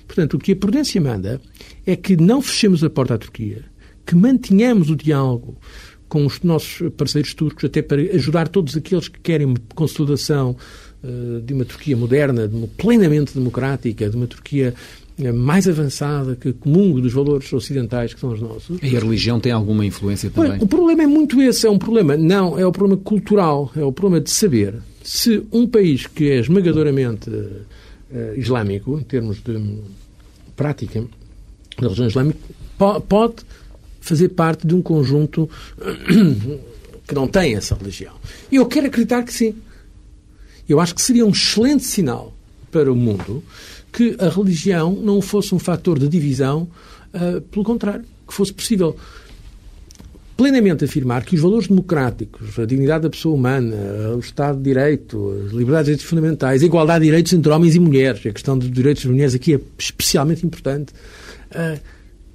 [0.06, 1.40] Portanto, o que a prudência manda
[1.86, 3.64] é que não fechemos a porta à Turquia,
[4.04, 5.56] que mantenhamos o diálogo
[6.08, 10.56] com os nossos parceiros turcos, até para ajudar todos aqueles que querem consolidação
[11.44, 14.74] de uma Turquia moderna, de uma plenamente democrática, de uma Turquia
[15.20, 18.78] eh, mais avançada, que comungue dos valores ocidentais que são os nossos.
[18.82, 20.58] E a religião tem alguma influência também?
[20.60, 23.92] O problema é muito esse, é um problema, não, é o problema cultural, é o
[23.92, 27.64] problema de saber se um país que é esmagadoramente uh,
[28.36, 29.78] islâmico, em termos de
[30.54, 31.00] prática
[31.78, 32.38] da religião islâmica,
[32.76, 33.36] po pode
[34.00, 35.48] fazer parte de um conjunto
[37.08, 38.14] que não tem essa religião.
[38.52, 39.54] E eu quero acreditar que sim.
[40.68, 42.34] Eu acho que seria um excelente sinal
[42.70, 43.42] para o mundo
[43.92, 46.68] que a religião não fosse um fator de divisão,
[47.14, 48.96] uh, pelo contrário, que fosse possível
[50.36, 53.74] plenamente afirmar que os valores democráticos, a dignidade da pessoa humana,
[54.14, 58.24] o Estado de Direito, as liberdades fundamentais, a igualdade de direitos entre homens e mulheres,
[58.24, 60.92] a questão dos direitos das mulheres aqui é especialmente importante,
[61.50, 61.80] uh,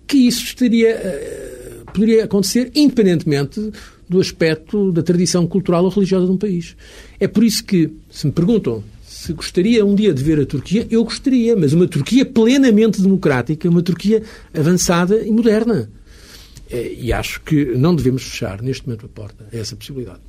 [0.05, 0.95] que isso estaria.
[0.95, 3.71] Uh, poderia acontecer independentemente
[4.13, 6.75] do aspecto da tradição cultural ou religiosa de um país.
[7.19, 8.83] É por isso que, se me perguntam
[9.23, 13.69] se gostaria um dia de ver a Turquia, eu gostaria, mas uma Turquia plenamente democrática,
[13.69, 14.21] uma Turquia
[14.53, 15.89] avançada e moderna.
[16.69, 20.19] É, e acho que não devemos fechar neste momento a porta a essa possibilidade.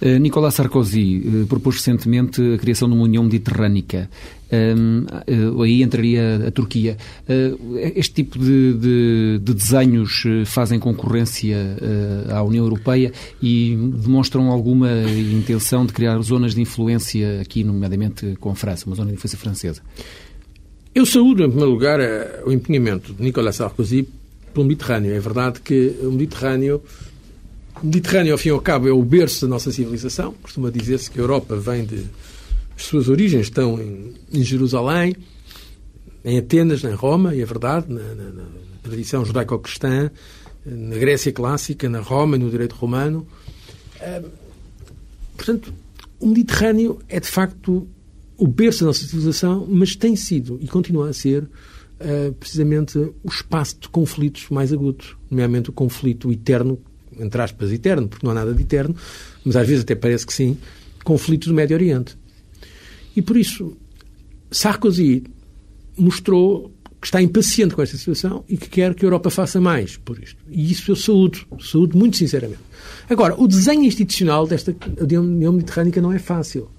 [0.00, 4.08] Uh, Nicolas Sarkozy uh, propôs recentemente a criação de uma União Mediterrânica.
[4.50, 6.98] Uh, aí entraria a Turquia.
[7.94, 11.56] este tipo de, de, de, desenhos fazem concorrência
[12.28, 18.50] à União Europeia e demonstram alguma intenção de criar zonas de influência aqui, nomeadamente com
[18.50, 19.80] a França, uma zona de influência francesa?
[20.94, 21.98] Eu saúdo, em primeiro lugar,
[22.44, 24.06] o empenhamento de Nicolas Sarkozy
[24.52, 25.14] pelo Mediterrâneo.
[25.14, 26.82] É verdade que o Mediterrâneo
[27.82, 30.34] o Mediterrâneo, ao fim e ao cabo, é o berço da nossa civilização.
[30.42, 32.04] Costuma dizer-se que a Europa vem de.
[32.76, 35.14] As suas origens estão em, em Jerusalém,
[36.24, 38.44] em Atenas, em Roma, e é verdade, na, na, na
[38.82, 40.10] tradição judaico-cristã,
[40.64, 43.26] na Grécia clássica, na Roma, no direito romano.
[45.36, 45.72] Portanto,
[46.18, 47.86] o Mediterrâneo é de facto
[48.36, 53.28] o berço da nossa civilização, mas tem sido e continua a ser uh, precisamente o
[53.28, 56.78] espaço de conflitos mais agudos, nomeadamente o conflito eterno
[57.18, 58.94] entre aspas, eterno, porque não há nada de eterno,
[59.44, 60.56] mas às vezes até parece que sim,
[61.04, 62.16] conflitos do Médio Oriente.
[63.14, 63.76] E por isso,
[64.50, 65.24] Sarkozy
[65.96, 69.96] mostrou que está impaciente com esta situação e que quer que a Europa faça mais
[69.96, 70.36] por isto.
[70.48, 72.60] E isso eu saúdo, saúdo muito sinceramente.
[73.10, 76.70] Agora, o desenho institucional desta União Mediterrânica não é fácil,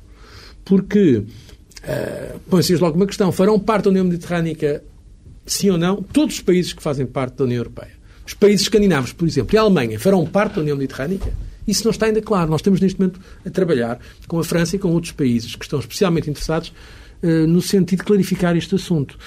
[0.64, 4.82] porque uh, põe-se logo uma questão: farão parte da União Mediterrânica,
[5.46, 7.92] sim ou não, todos os países que fazem parte da União Europeia?
[8.26, 11.32] Os países escandinavos, por exemplo, e a Alemanha farão parte da União Mediterrânica?
[11.68, 12.50] Isso não está ainda claro.
[12.50, 15.80] Nós estamos neste momento a trabalhar com a França e com outros países que estão
[15.80, 16.74] especialmente interessados
[17.22, 19.18] uh, no sentido de clarificar este assunto.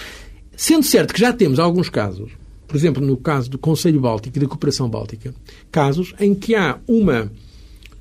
[0.57, 2.31] Sendo certo que já temos alguns casos,
[2.67, 5.35] por exemplo, no caso do Conselho Báltico e da Cooperação Báltica,
[5.71, 7.31] casos em que há uma,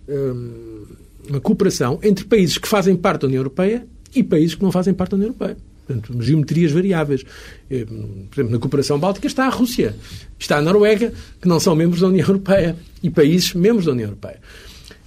[0.07, 0.85] um,
[1.29, 4.93] uma cooperação entre países que fazem parte da União Europeia e países que não fazem
[4.93, 5.57] parte da União Europeia.
[5.85, 7.23] Portanto, geometrias variáveis.
[7.69, 9.95] Eh, por exemplo, na cooperação báltica está a Rússia,
[10.39, 14.07] está a Noruega, que não são membros da União Europeia, e países membros da União
[14.07, 14.39] Europeia.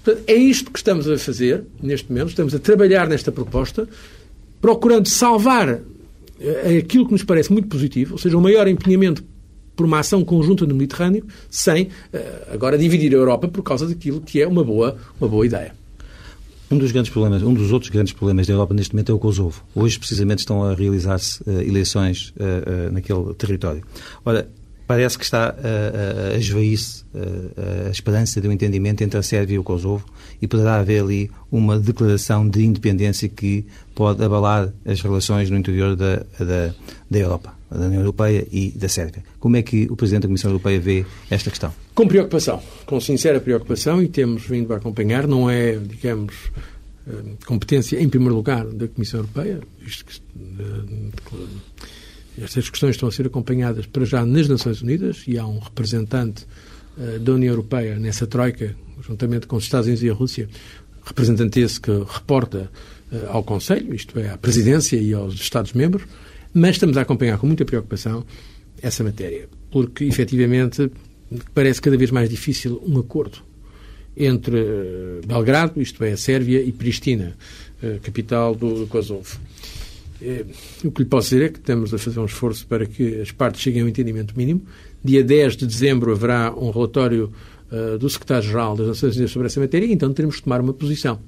[0.05, 3.89] Portanto, é isto que estamos a fazer neste momento, estamos a trabalhar nesta proposta,
[4.61, 5.81] procurando salvar
[6.41, 9.23] eh, aquilo que nos parece muito positivo, ou seja, um maior empenhamento
[9.77, 14.21] por uma ação conjunta no Mediterrâneo, sem eh, agora dividir a Europa por causa daquilo
[14.21, 15.75] que é uma boa, uma boa ideia.
[16.71, 19.19] Um dos grandes problemas, um dos outros grandes problemas da Europa neste momento é o
[19.19, 19.65] Kosovo.
[19.75, 23.83] Hoje, precisamente, estão a realizar-se uh, eleições uh, uh, naquele território.
[24.25, 24.49] Ora,
[24.89, 27.05] parece que está a, a esvair-se
[27.87, 30.05] a esperança de um entendimento entre a Sérvia e o Kosovo
[30.41, 35.95] e poderá haver ali uma declaração de independência que pode abalar as relações no interior
[35.95, 36.75] da, da,
[37.11, 39.23] da Europa, da União Europeia e da Sérvia.
[39.39, 41.73] Como é que o Presidente da Comissão Europeia vê esta questão?
[41.95, 46.35] Com preocupação, com sincera preocupação e temos vindo a acompanhar, não é, digamos,
[47.07, 47.13] eh,
[47.45, 50.21] competência, em primeiro lugar, da Comissão Europeia, isto que,
[52.43, 56.47] estas questões estão a ser acompanhadas para já nas Nações Unidas e há um representante
[56.97, 60.49] uh, da União Europeia nessa troika, juntamente com os Estados Unidos e a Rússia,
[61.05, 62.71] representante esse que reporta
[63.11, 66.05] uh, ao Conselho, isto é, à Presidência e aos Estados-membros,
[66.53, 68.25] mas estamos a acompanhar com muita preocupação
[68.81, 70.91] essa matéria, porque efetivamente
[71.53, 73.39] parece cada vez mais difícil um acordo
[74.17, 77.37] entre uh, Belgrado, isto é, a Sérvia, e Pristina,
[78.03, 79.39] capital do Kosovo.
[80.21, 80.45] É,
[80.85, 83.31] o que lhe posso dizer é que estamos a fazer um esforço para que as
[83.31, 84.63] partes cheguem a um entendimento mínimo.
[85.03, 87.33] Dia 10 de dezembro haverá um relatório
[87.71, 90.73] uh, do Secretário-Geral das Nações Unidas sobre essa matéria e então teremos que tomar uma
[90.73, 91.21] posição.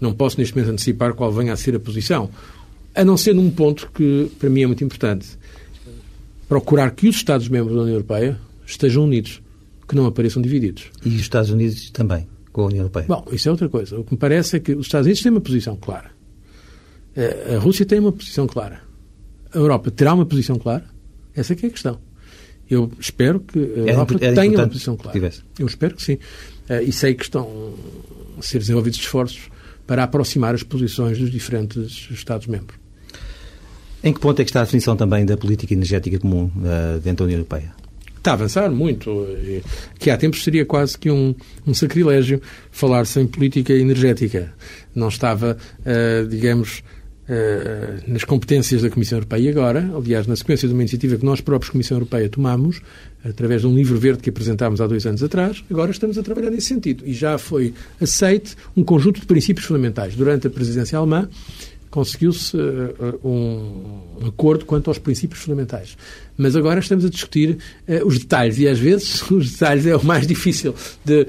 [0.00, 2.30] Não posso neste momento antecipar qual venha a ser a posição,
[2.94, 5.26] a não ser num ponto que para mim é muito importante.
[6.48, 9.42] Procurar que os Estados-membros da União Europeia estejam unidos
[9.88, 10.90] que não apareçam divididos.
[11.04, 13.06] E os Estados Unidos também, com a União Europeia?
[13.08, 13.98] Bom, isso é outra coisa.
[13.98, 16.17] O que me parece é que os Estados Unidos têm uma posição clara.
[17.18, 18.80] Eh, a Rússia tem uma posição clara.
[19.52, 20.84] A Europa terá uma posição clara?
[21.34, 21.98] Essa é que é a questão.
[22.70, 25.32] Eu espero que a Era Europa era tenha uma posição clara.
[25.58, 26.18] Eu espero que sim.
[26.68, 27.74] Eh, E sei que estão
[28.38, 29.50] a ser desenvolvidos esforços
[29.84, 32.78] para aproximar as posições dos diferentes Estados-membros.
[34.04, 37.18] Em que ponto é que está a definição também da política energética comum eh, dentro
[37.18, 37.74] da União Europeia?
[38.16, 39.26] Está a avançar muito.
[39.98, 41.34] Que há tempos seria quase que um,
[41.66, 44.52] um sacrilégio falar-se em política energética.
[44.94, 45.56] Não estava,
[46.28, 46.82] digamos,
[47.28, 49.50] eh, nas competências da Comissão Europeia.
[49.50, 52.80] Agora, aliás, na sequência de uma iniciativa que nós próprios, Comissão Europeia, tomamos,
[53.22, 56.50] através de um livro verde que apresentámos há dois anos atrás, agora estamos a trabalhar
[56.50, 57.04] nesse sentido.
[57.06, 60.14] E já foi aceite um conjunto de princípios fundamentais.
[60.14, 61.28] Durante a presidência alemã,
[61.90, 65.96] conseguiu-se eh, um, um acordo quanto aos princípios fundamentais.
[66.36, 70.04] Mas agora estamos a discutir eh, os detalhes e às vezes os detalhes é o
[70.04, 70.74] mais difícil
[71.04, 71.26] de,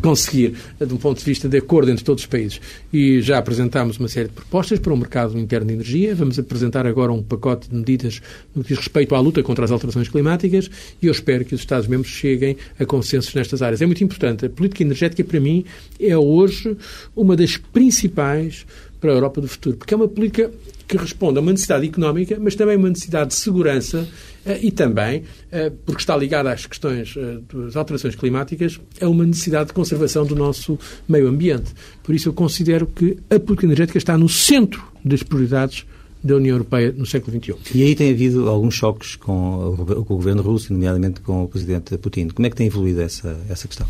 [0.00, 2.60] conseguir, de um ponto de vista de acordo entre todos os países.
[2.92, 6.14] E já apresentámos uma série de propostas para o mercado interno de energia.
[6.14, 8.22] Vamos apresentar agora um pacote de medidas
[8.54, 11.60] no que diz respeito à luta contra as alterações climáticas e eu espero que os
[11.60, 13.82] Estados-membros cheguem a consensos nestas áreas.
[13.82, 14.46] É muito importante.
[14.46, 15.64] A política energética, para mim,
[16.00, 16.76] é hoje
[17.14, 18.64] uma das principais
[19.02, 20.48] para a Europa do futuro, porque é uma política
[20.86, 24.06] que responde a uma necessidade económica, mas também a uma necessidade de segurança
[24.46, 29.24] eh, e também, eh, porque está ligada às questões eh, das alterações climáticas, a uma
[29.26, 31.72] necessidade de conservação do nosso meio ambiente.
[32.00, 35.84] Por isso eu considero que a política energética está no centro das prioridades
[36.22, 37.56] da União Europeia no século XXI.
[37.74, 41.48] E aí tem havido alguns choques com o, com o governo russo, nomeadamente com o
[41.48, 42.28] presidente Putin.
[42.28, 43.88] Como é que tem evoluído essa, essa questão?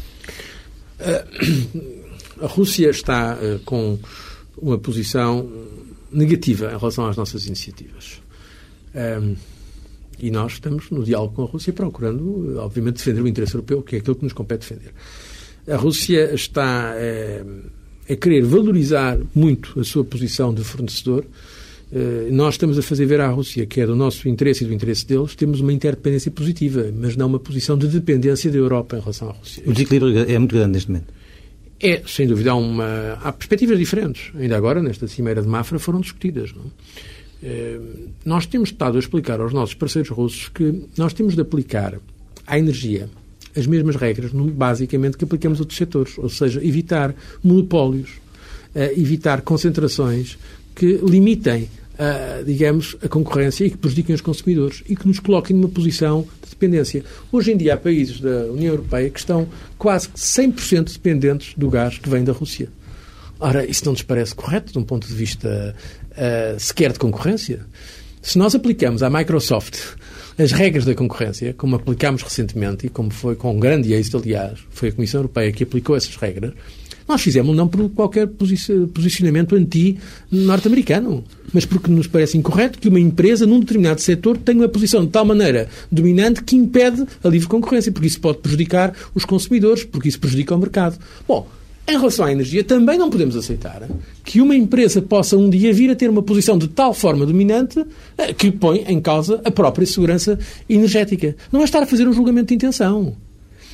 [2.40, 3.98] A Rússia está com
[4.57, 5.49] uma posição
[6.11, 8.21] negativa em relação às nossas iniciativas.
[8.95, 9.35] Ahm,
[10.19, 13.97] e nós estamos no diálogo com a Rússia procurando, obviamente, defender o interesse europeu, que
[13.97, 14.93] é aquilo que nos compete defender.
[15.67, 17.45] A Rússia está eh,
[18.09, 21.25] a querer valorizar muito a sua posição de fornecedor.
[21.93, 24.73] Eh, Nós estamos a fazer ver à Rússia que é do nosso interesse e do
[24.73, 29.01] interesse deles, temos uma interdependência positiva, mas não uma posição de dependência da Europa em
[29.01, 29.62] relação à Rússia.
[29.67, 31.12] O desequilíbrio é muito grande neste momento.
[31.83, 34.31] É, sem dúvida, há, uma, há perspectivas diferentes.
[34.37, 36.53] Ainda agora, nesta Cimeira de Mafra, foram discutidas.
[36.55, 36.71] Não?
[37.42, 37.81] Eh,
[38.25, 41.99] nós temos estado a explicar aos nossos parceiros russos que nós temos de aplicar
[42.47, 43.09] à energia
[43.55, 46.16] as mesmas regras, basicamente, que aplicamos a outros setores.
[46.18, 48.11] Ou seja, evitar monopólios,
[48.75, 50.38] eh, evitar concentrações
[50.75, 51.68] que limitem,
[52.45, 56.51] digamos, a concorrência e que prejudiquem os consumidores e que nos coloquem numa posição de
[56.51, 57.05] dependência.
[57.31, 61.69] Hoje em dia há países da União Europeia que estão quase que 100% dependentes do
[61.69, 62.69] gás que vem da Rússia.
[63.38, 65.75] Ora, isso não nos parece correto de um ponto de vista
[66.17, 67.61] ah, sequer de concorrência?
[68.21, 69.97] Se nós aplicamos à Microsoft
[70.38, 74.88] as regras da concorrência, como aplicámos recentemente e como foi com grande êxito, aliás, foi
[74.88, 76.53] a Comissão Europeia que aplicou essas regras,
[77.09, 83.01] nós fizemos não por qualquer posi- posicionamento anti-norte-americano, mas porque nos parece incorreto que uma
[83.01, 87.49] empresa num determinado setor tenha uma posição de tal maneira dominante que impede a livre
[87.49, 90.99] concorrência, porque isso pode prejudicar os consumidores, porque isso prejudica o mercado.
[91.27, 91.47] Bom,
[91.87, 93.83] em relação à energia, também não podemos aceitar
[94.25, 97.85] que uma empresa possa um dia vir a ter uma posição de tal forma dominante
[98.17, 100.38] eh, que põe em causa a própria segurança
[100.69, 101.35] energética.
[101.51, 103.17] Não é estar a fazer um julgamento de intenção.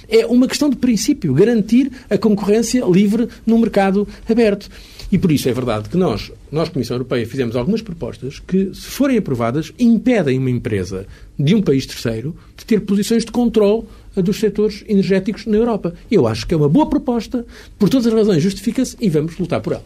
[0.09, 4.68] É uma questão de princípio, garantir a concorrência livre num mercado aberto.
[5.11, 8.83] E por isso é verdade que nós, nós, Comissão Europeia, fizemos algumas propostas que, se
[8.83, 11.07] forem aprovadas, impedem uma empresa
[11.38, 13.85] de um país terceiro de ter posições de controle
[14.16, 15.94] dos setores energéticos na Europa.
[16.11, 17.44] Eu acho que é uma boa proposta,
[17.79, 19.85] por todas as razões justifica-se e vamos lutar por ela.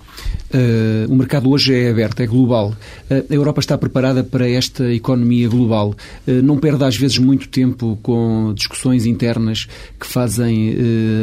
[0.53, 2.75] Uh, o mercado hoje é aberto, é global.
[3.11, 5.95] Uh, a Europa está preparada para esta economia global.
[6.27, 9.67] Uh, não perde às vezes muito tempo com discussões internas
[9.99, 10.75] que fazem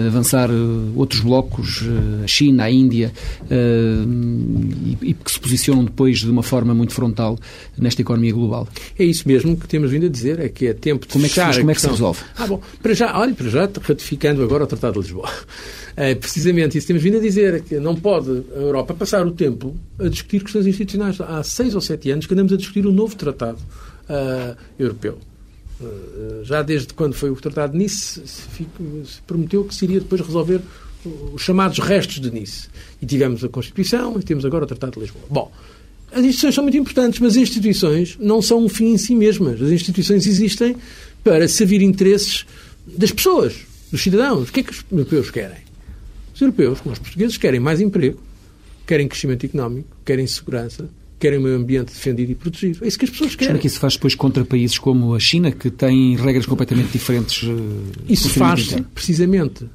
[0.07, 0.49] avançar
[0.95, 1.83] outros blocos,
[2.23, 3.11] a China, a Índia,
[3.49, 7.37] e, e que se posicionam depois de uma forma muito frontal
[7.77, 8.67] nesta economia global.
[8.97, 11.29] É isso mesmo que temos vindo a dizer, é que é tempo de como é
[11.29, 12.21] que, como é que se resolve?
[12.37, 15.29] Ah, bom, para já, olha, para já, ratificando agora o Tratado de Lisboa.
[15.97, 19.75] É, precisamente isso temos vindo a dizer, que não pode a Europa passar o tempo
[19.99, 21.19] a discutir questões institucionais.
[21.19, 25.17] Há seis ou sete anos que andamos a discutir o novo Tratado uh, Europeu.
[25.81, 30.21] Uh, já desde quando foi o Tratado de Nice, se prometeu que se iria depois
[30.21, 30.61] resolver
[31.33, 32.69] os chamados restos de Nice.
[33.01, 35.25] E tivemos a Constituição e temos agora o Tratado de Lisboa.
[35.29, 35.51] Bom,
[36.13, 39.61] as instituições são muito importantes, mas as instituições não são um fim em si mesmas.
[39.61, 40.77] As instituições existem
[41.23, 42.45] para servir interesses
[42.99, 44.49] das pessoas, dos cidadãos.
[44.49, 45.57] O que é que os europeus querem?
[46.35, 48.19] Os europeus, como os portugueses, querem mais emprego,
[48.85, 52.83] querem crescimento económico, querem segurança, querem um meio ambiente defendido e protegido.
[52.83, 53.51] É isso que as pessoas querem.
[53.51, 57.47] Será que isso faz depois contra países como a China, que têm regras completamente diferentes?
[57.47, 59.65] eh, Isso faz precisamente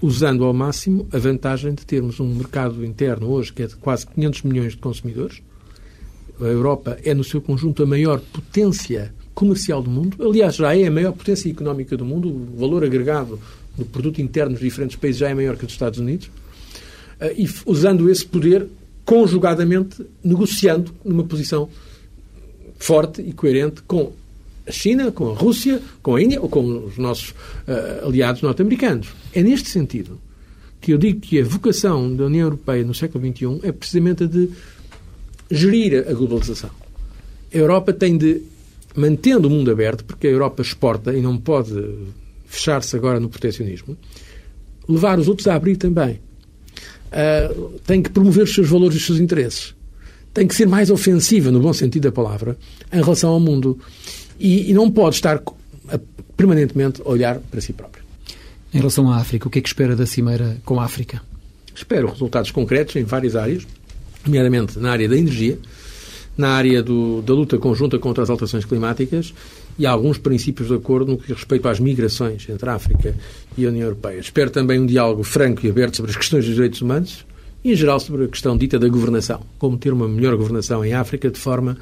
[0.00, 4.06] usando ao máximo a vantagem de termos um mercado interno hoje que é de quase
[4.06, 5.42] 500 milhões de consumidores.
[6.40, 10.16] A Europa é, no seu conjunto, a maior potência comercial do mundo.
[10.26, 12.28] Aliás, já é a maior potência económica do mundo.
[12.28, 13.38] O valor agregado
[13.76, 16.30] do produto interno dos diferentes países já é maior que o dos Estados Unidos.
[17.20, 18.66] Eh, E usando esse poder
[19.04, 21.68] conjugadamente, negociando numa posição
[22.78, 24.12] forte e coerente com
[24.66, 27.34] a China, com a Rússia, com a Índia ou com os nossos
[27.66, 29.08] eh, aliados norte-americanos.
[29.32, 30.20] É neste sentido
[30.80, 34.26] que eu digo que a vocação da União Europeia no século XXI é precisamente a
[34.26, 34.50] de
[35.50, 36.70] gerir a globalização.
[37.52, 38.42] A Europa tem de,
[38.96, 41.72] mantendo o mundo aberto, porque a Europa exporta e não pode
[42.46, 43.96] fechar-se agora no proteccionismo,
[44.88, 46.20] levar os outros a abrir também.
[47.10, 47.50] Ah,
[47.86, 49.74] tem que promover os seus valores e os seus interesses.
[50.34, 52.56] Tem que ser mais ofensiva, no bom sentido da palavra,
[52.92, 53.78] em relação ao mundo.
[54.40, 55.36] E, e não pode estar
[55.88, 56.00] a-
[56.36, 58.02] permanentemente a olhar para si próprio.
[58.72, 61.20] Em relação à África, o que é que espera da Cimeira com a África?
[61.74, 63.66] Espero resultados concretos em várias áreas,
[64.24, 65.58] nomeadamente na área da energia,
[66.42, 69.32] na área do- da luta conjunta contra as alterações climáticas
[69.78, 73.14] e alguns princípios de acordo no que diz respeito às migrações entre a África
[73.56, 74.18] e a União Europeia.
[74.20, 77.24] Espero também um diálogo franco e aberto sobre as questões dos direitos humanos
[77.64, 79.40] e, em geral, sobre a questão dita da governação.
[79.58, 81.78] Como ter uma melhor governação em África de forma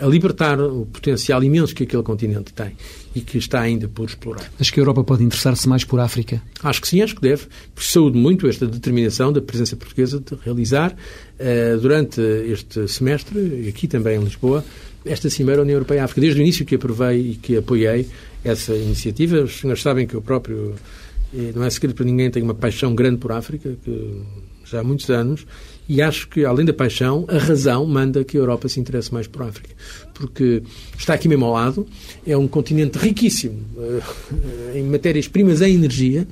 [0.00, 2.76] a libertar o potencial imenso que aquele continente tem
[3.14, 4.50] e que está ainda por explorar.
[4.58, 6.42] Acho que a Europa pode interessar-se mais por África.
[6.62, 7.46] Acho que sim, acho que deve.
[7.76, 10.96] Saúde muito esta determinação da presença portuguesa de realizar,
[11.38, 14.64] eh, durante este semestre, aqui também em Lisboa,
[15.04, 16.20] esta Cimeira União Europeia-África.
[16.20, 18.08] Desde o início que aprovei e que apoiei
[18.44, 19.42] essa iniciativa.
[19.42, 20.74] Os senhores sabem que eu próprio,
[21.34, 24.22] eh, não é segredo para ninguém, tenho uma paixão grande por África, que
[24.64, 25.46] já há muitos anos,
[25.90, 29.26] e acho que, além da paixão, a razão manda que a Europa se interesse mais
[29.26, 29.70] por África.
[30.14, 30.62] Porque
[30.96, 31.84] está aqui mesmo ao lado,
[32.24, 36.28] é um continente riquíssimo eh, em matérias-primas em energia,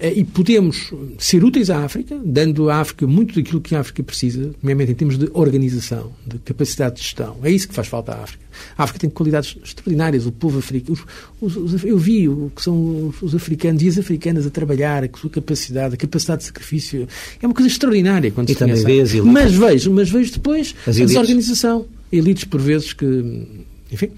[0.00, 4.52] e podemos ser úteis à África, dando à África muito daquilo que a África precisa,
[4.62, 7.36] nomeadamente em termos de organização, de capacidade de gestão.
[7.42, 8.44] É isso que faz falta à África.
[8.76, 10.24] A África tem qualidades extraordinárias.
[10.24, 10.96] O povo africano,
[11.40, 15.02] os, os, eu vi o que são os, os africanos e as africanas a trabalhar,
[15.02, 17.08] a sua capacidade, a capacidade de sacrifício.
[17.42, 19.04] É uma coisa extraordinária quando E se também vê.
[19.22, 21.06] Mas vejo, mas vejo depois As a elites.
[21.08, 21.86] desorganização.
[22.12, 23.04] Elites, por vezes, que,
[23.90, 24.10] enfim,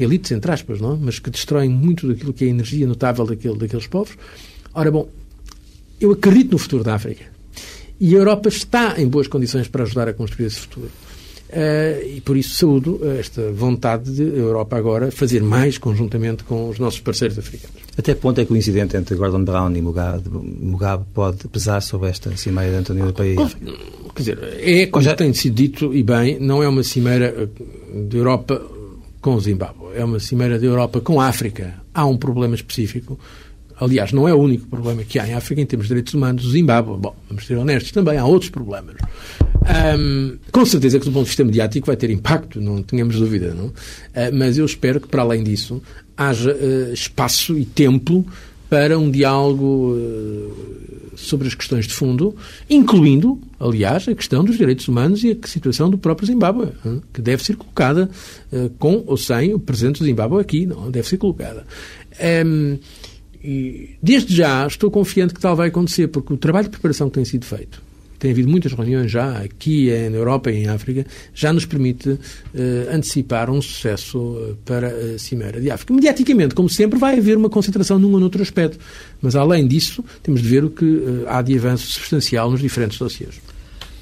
[0.00, 0.96] elites, entre aspas, não?
[0.96, 4.16] mas que destroem muito daquilo que é a energia notável daquele, daqueles povos.
[4.74, 5.08] Ora, bom,
[6.00, 7.24] eu acredito no futuro da África.
[8.00, 10.90] E a Europa está em boas condições para ajudar a construir esse futuro.
[11.54, 16.70] Eh, e por isso saúdo esta vontade de a Europa agora fazer mais conjuntamente com
[16.70, 17.76] os nossos parceiros africanos.
[17.96, 21.82] Até que ponto é que o incidente entre Gordon Brown e Mugabe, Mugabe pode pesar
[21.82, 23.72] sobre esta cimeira entre a União Europeia e a África?
[24.14, 27.98] Quer dizer, é, como Já- tem sido dito, e bem, não é uma cimeira eh,
[28.08, 28.60] de Europa
[29.20, 31.74] com o Zimbábue, é uma cimeira de Europa com a África.
[31.92, 33.20] Há um problema específico.
[33.80, 36.44] Aliás, não é o único problema que há em África em termos de direitos humanos.
[36.44, 38.96] O Zimbábue, bom, vamos ser honestos, também há outros problemas.
[39.64, 43.54] Ahm, com certeza que do ponto de vista mediático vai ter impacto, não tenhamos dúvida,
[43.54, 43.72] não?
[44.14, 45.80] Ah, mas eu espero que, para além disso,
[46.16, 48.26] haja eh, espaço e tempo
[48.68, 52.34] para um diálogo eh, sobre as questões de fundo,
[52.68, 56.68] incluindo, aliás, a questão dos direitos humanos e a situação do próprio Zimbábue,
[57.12, 58.08] que deve ser colocada
[58.78, 61.66] com ou sem o presidente do Zimbábue aqui, não, deve ser colocada.
[62.18, 62.80] Em,
[63.44, 67.14] e desde já estou confiante que tal vai acontecer, porque o trabalho de preparação que
[67.14, 67.82] tem sido feito,
[68.22, 72.16] tem havido muitas reuniões já aqui na Europa e em África, já nos permite
[72.54, 75.92] eh, antecipar um sucesso eh, para a Cimeira de África.
[75.92, 78.78] Mediaticamente, como sempre, vai haver uma concentração num ou noutro aspecto,
[79.20, 82.96] mas além disso, temos de ver o que eh, há de avanço substancial nos diferentes
[82.96, 83.40] dossiês.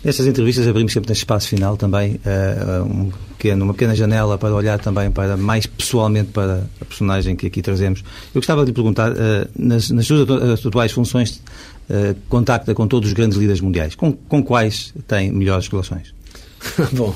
[0.02, 4.54] Nestas entrevistas abrimos sempre neste espaço final também eh, um pequeno- uma pequena janela para
[4.54, 8.00] olhar também para mais pessoalmente para a personagem que aqui trazemos.
[8.34, 11.42] Eu gostava de lhe perguntar, eh, nas, nas suas atu- atuais funções,
[11.90, 13.94] eh, contacta com todos os grandes líderes mundiais.
[13.94, 16.14] Com, com quais tem melhores relações?
[16.92, 17.14] Bom,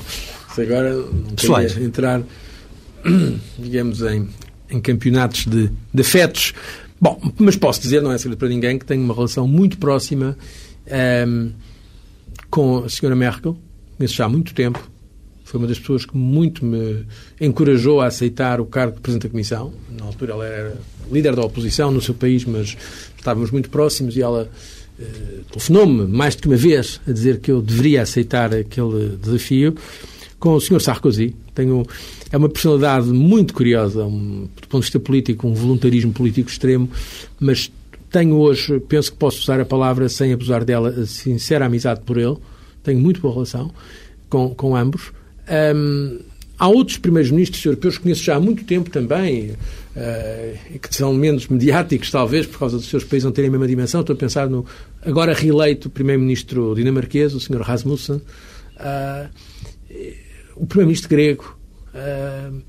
[0.53, 1.73] se agora não Pessoais.
[1.73, 2.21] queria entrar,
[3.57, 4.27] digamos, em,
[4.69, 6.53] em campeonatos de, de afetos.
[7.01, 10.37] Bom, mas posso dizer, não é segredo para ninguém, que tenho uma relação muito próxima
[10.87, 11.49] ehm,
[12.49, 13.57] com a senhora Merkel,
[13.97, 14.89] conheço já há muito tempo.
[15.43, 17.05] Foi uma das pessoas que muito me
[17.39, 19.73] encorajou a aceitar o cargo de Presidente da Comissão.
[19.89, 20.77] Na altura ela era
[21.11, 22.75] líder da oposição no seu país, mas
[23.15, 24.49] estávamos muito próximos e ela
[24.99, 25.03] eh,
[25.51, 29.75] telefonou-me mais do que uma vez a dizer que eu deveria aceitar aquele desafio.
[30.39, 30.81] Com o Sr.
[30.81, 31.85] Sarkozy, tenho,
[32.31, 36.89] é uma personalidade muito curiosa, um, do ponto de vista político, um voluntarismo político extremo,
[37.39, 37.71] mas
[38.09, 42.17] tenho hoje, penso que posso usar a palavra sem abusar dela, a sincera amizade por
[42.17, 42.37] ele.
[42.83, 43.71] Tenho muito boa relação
[44.29, 45.11] com, com ambos.
[45.75, 46.19] Um,
[46.57, 51.47] há outros primeiros-ministros europeus que conheço já há muito tempo também, uh, que são menos
[51.47, 54.01] mediáticos, talvez, por causa dos seus países não terem a mesma dimensão.
[54.01, 54.65] Estou a pensar no
[55.01, 57.61] agora reeleito primeiro-ministro dinamarquês, o Sr.
[57.61, 59.29] Rasmussen, uh,
[60.55, 61.57] o primeiro-ministro grego.
[61.93, 62.61] Uh,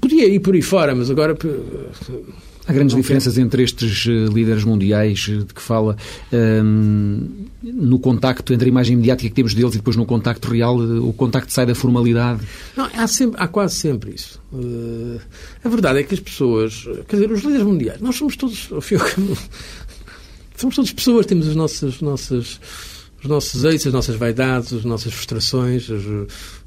[0.00, 1.36] podia ir por aí fora, mas agora
[2.66, 5.96] Há grandes diferenças entre estes eh, líderes mundiais eh, de que fala
[6.32, 7.28] um,
[7.60, 11.00] no contacto, entre a imagem mediática que temos deles e depois no contacto real, eh,
[11.00, 12.40] o contacto sai da formalidade?
[12.76, 14.40] Não, há, sempre, há quase sempre isso.
[14.52, 15.20] Uh,
[15.64, 18.68] a verdade é que as pessoas, quer dizer, os líderes mundiais, nós somos todos,
[20.56, 22.60] somos todas pessoas, temos as nossas, nossas,
[23.22, 26.04] os nossos eixos, as nossas vaidades, as nossas frustrações, as,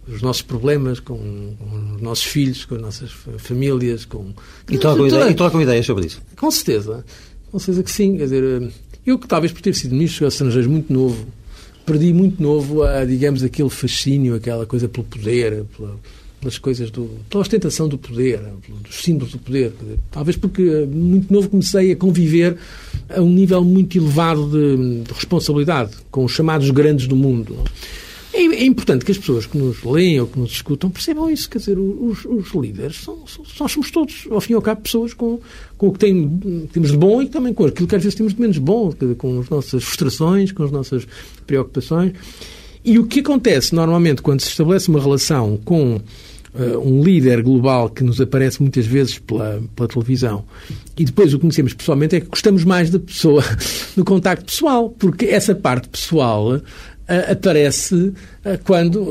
[0.08, 4.06] os nossos problemas com, com, os nossos filhos, com as nossas famílias.
[4.06, 4.34] Com...
[4.70, 6.22] E trocam, ideia, e trocam ideias sobre isso?
[6.38, 7.04] Com certeza.
[7.52, 8.18] Com certeza que sim.
[8.18, 8.72] Quer dizer,
[9.06, 11.26] eu que talvez por ter sido ministro dos estrangeiros muito novo,
[11.86, 15.96] perdi muito novo, a, digamos, aquele fascínio, aquela coisa pelo poder, pela,
[16.40, 18.42] pelas coisas do, pela ostentação do poder,
[18.84, 19.74] dos símbolos do poder.
[20.12, 22.58] Talvez porque muito novo comecei a conviver
[23.10, 27.58] a um nível muito elevado de, de responsabilidade com os chamados grandes do mundo.
[27.58, 28.05] É,
[28.36, 31.50] é, importante que as pessoas que nos leem ou que nos escutam percebam isso.
[31.50, 33.24] Quer dizer, os, os líderes, são,
[33.68, 35.40] somos todos, ao fim e ao cabo, pessoas com,
[35.78, 38.34] com o que tem, temos de bom e também com aquilo que às vezes temos
[38.34, 41.08] de menos bom, com as nossas frustrações, com as nossas
[41.48, 42.14] preocupações.
[42.84, 47.90] E o que acontece normalmente quando se estabelece uma relação com uh, um líder global
[47.90, 50.46] que nos aparece muitas vezes pela, pela televisão
[50.98, 53.44] e depois o conhecemos pessoalmente é que gostamos mais da pessoa,
[53.98, 56.62] no contacto pessoal, porque essa parte pessoal
[57.08, 58.14] aparece
[58.64, 59.08] quando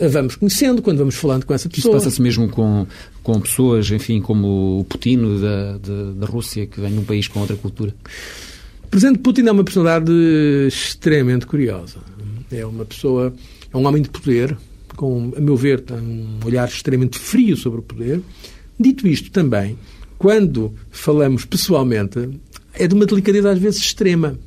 [0.00, 1.96] a vamos conhecendo, quando vamos falando com essa pessoa.
[1.96, 2.86] Isso passa-se mesmo com,
[3.22, 7.28] com pessoas, enfim, como o Putin da, da, da Rússia, que vem de um país
[7.28, 7.94] com outra cultura?
[8.84, 10.12] O Presidente Putin é uma personalidade
[10.66, 11.98] extremamente curiosa.
[12.50, 13.34] É uma pessoa,
[13.72, 14.56] é um homem de poder,
[14.96, 18.20] com, a meu ver, tem um olhar extremamente frio sobre o poder.
[18.80, 19.78] Dito isto também,
[20.16, 22.30] quando falamos pessoalmente,
[22.72, 24.38] é de uma delicadeza às vezes extrema.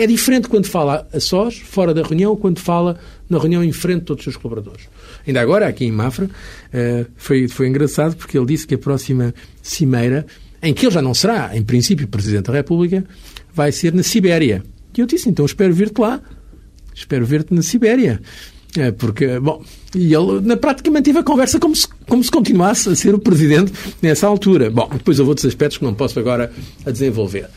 [0.00, 2.98] É diferente quando fala a sós, fora da reunião, quando fala
[3.28, 4.88] na reunião em frente de todos os seus colaboradores.
[5.26, 6.30] Ainda agora, aqui em Mafra,
[6.72, 10.24] eh, foi, foi engraçado porque ele disse que a próxima cimeira,
[10.62, 13.04] em que ele já não será, em princípio, Presidente da República,
[13.52, 14.62] vai ser na Sibéria.
[14.96, 16.18] E eu disse, então espero ver-te lá.
[16.94, 18.22] Espero ver-te na Sibéria.
[18.78, 19.62] É, porque, bom,
[19.94, 23.18] e ele na prática manteve a conversa como se, como se continuasse a ser o
[23.18, 23.70] Presidente
[24.00, 24.70] nessa altura.
[24.70, 26.50] Bom, depois houve outros aspectos que não posso agora
[26.86, 27.50] a desenvolver.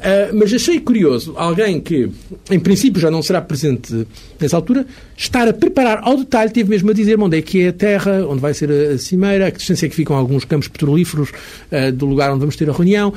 [0.00, 2.08] Uh, mas achei curioso alguém que,
[2.50, 4.06] em princípio, já não será presente
[4.40, 7.68] nessa altura, estar a preparar ao detalhe, teve mesmo a dizer onde é que é
[7.68, 11.92] a terra, onde vai ser a cimeira, a distância que ficam alguns campos petrolíferos uh,
[11.92, 13.12] do lugar onde vamos ter a reunião,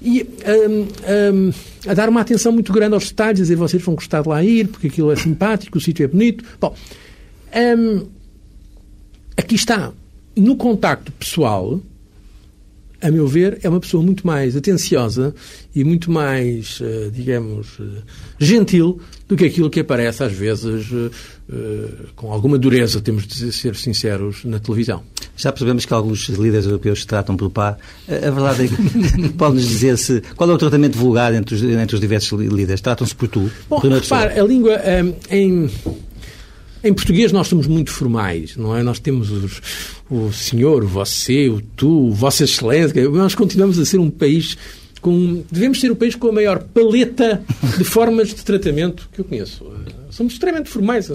[0.00, 0.86] e um,
[1.34, 1.52] um,
[1.88, 4.42] a dar uma atenção muito grande aos detalhes, a dizer vocês vão gostar de lá
[4.44, 6.44] ir, porque aquilo é simpático, o sítio é bonito.
[6.60, 6.72] Bom,
[7.76, 8.06] um,
[9.36, 9.92] aqui está,
[10.36, 11.80] no contacto pessoal,
[13.00, 15.34] a meu ver, é uma pessoa muito mais atenciosa
[15.74, 18.02] e muito mais, eh, digamos, eh,
[18.38, 23.76] gentil do que aquilo que aparece às vezes eh, com alguma dureza, temos de ser
[23.76, 25.02] sinceros, na televisão.
[25.36, 27.78] Já percebemos que alguns líderes europeus se tratam por par.
[28.08, 31.94] A verdade é que pode-nos dizer se qual é o tratamento vulgar entre os, entre
[31.94, 32.80] os diversos líderes?
[32.80, 33.48] Tratam-se por tu?
[33.68, 34.80] Bom, repare, a língua
[35.30, 35.70] em
[36.82, 38.82] em português nós somos muito formais, não é?
[38.82, 39.62] Nós temos os,
[40.10, 43.08] o senhor, você, o tu, vossa excelência.
[43.10, 44.56] Nós continuamos a ser um país
[45.00, 45.42] com...
[45.50, 47.42] Devemos ser o país com a maior paleta
[47.76, 49.66] de formas de tratamento que eu conheço.
[50.10, 51.10] Somos extremamente formais,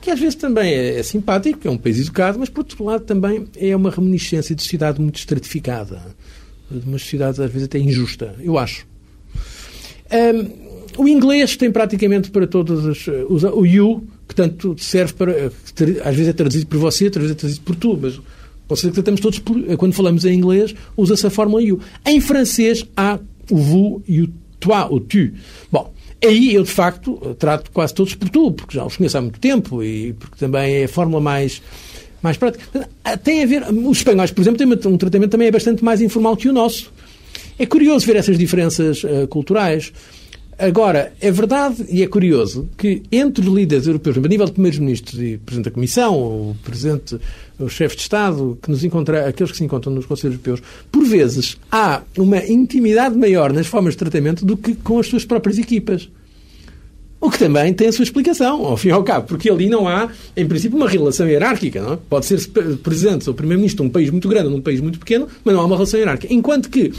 [0.00, 3.04] que às vezes também é, é simpático, é um país educado, mas por outro lado
[3.04, 6.14] também é uma reminiscência de sociedade muito estratificada.
[6.70, 8.86] De uma sociedade às vezes até injusta, eu acho.
[10.12, 13.06] Um, o inglês tem praticamente para todas as.
[13.08, 15.32] O you que tanto serve para.
[16.04, 18.20] Às vezes é traduzido por você, às vezes é traduzido por tu, mas
[18.68, 19.42] pode ser que tratamos todos.
[19.76, 21.80] Quando falamos em inglês, usa-se a fórmula you.
[22.06, 23.18] Em francês há
[23.50, 24.28] o vous e o
[24.60, 25.32] toi, o tu.
[25.72, 25.92] Bom,
[26.24, 29.40] aí eu de facto trato quase todos por tu, porque já os conheço há muito
[29.40, 31.60] tempo e porque também é a fórmula mais
[32.22, 32.88] mais prática.
[33.24, 33.64] Tem a ver.
[33.68, 36.92] Os espanhóis, por exemplo, têm um tratamento também é bastante mais informal que o nosso.
[37.58, 39.92] É curioso ver essas diferenças uh, culturais.
[40.60, 45.18] Agora, é verdade e é curioso que entre os líderes europeus, a nível de primeiros-ministros
[45.18, 47.18] e Presidente da Comissão, o Presidente,
[47.58, 51.02] o chefe de Estado, que nos encontra, aqueles que se encontram nos Conselhos Europeus, por
[51.02, 55.56] vezes há uma intimidade maior nas formas de tratamento do que com as suas próprias
[55.56, 56.10] equipas.
[57.18, 59.88] O que também tem a sua explicação, ao fim e ao cabo, porque ali não
[59.88, 61.80] há, em princípio, uma relação hierárquica.
[61.80, 61.98] Não é?
[62.08, 62.38] Pode ser
[62.82, 65.54] presidente ou primeiro-ministro de um país muito grande ou de um país muito pequeno, mas
[65.54, 66.34] não há uma relação hierárquica.
[66.34, 66.92] Enquanto que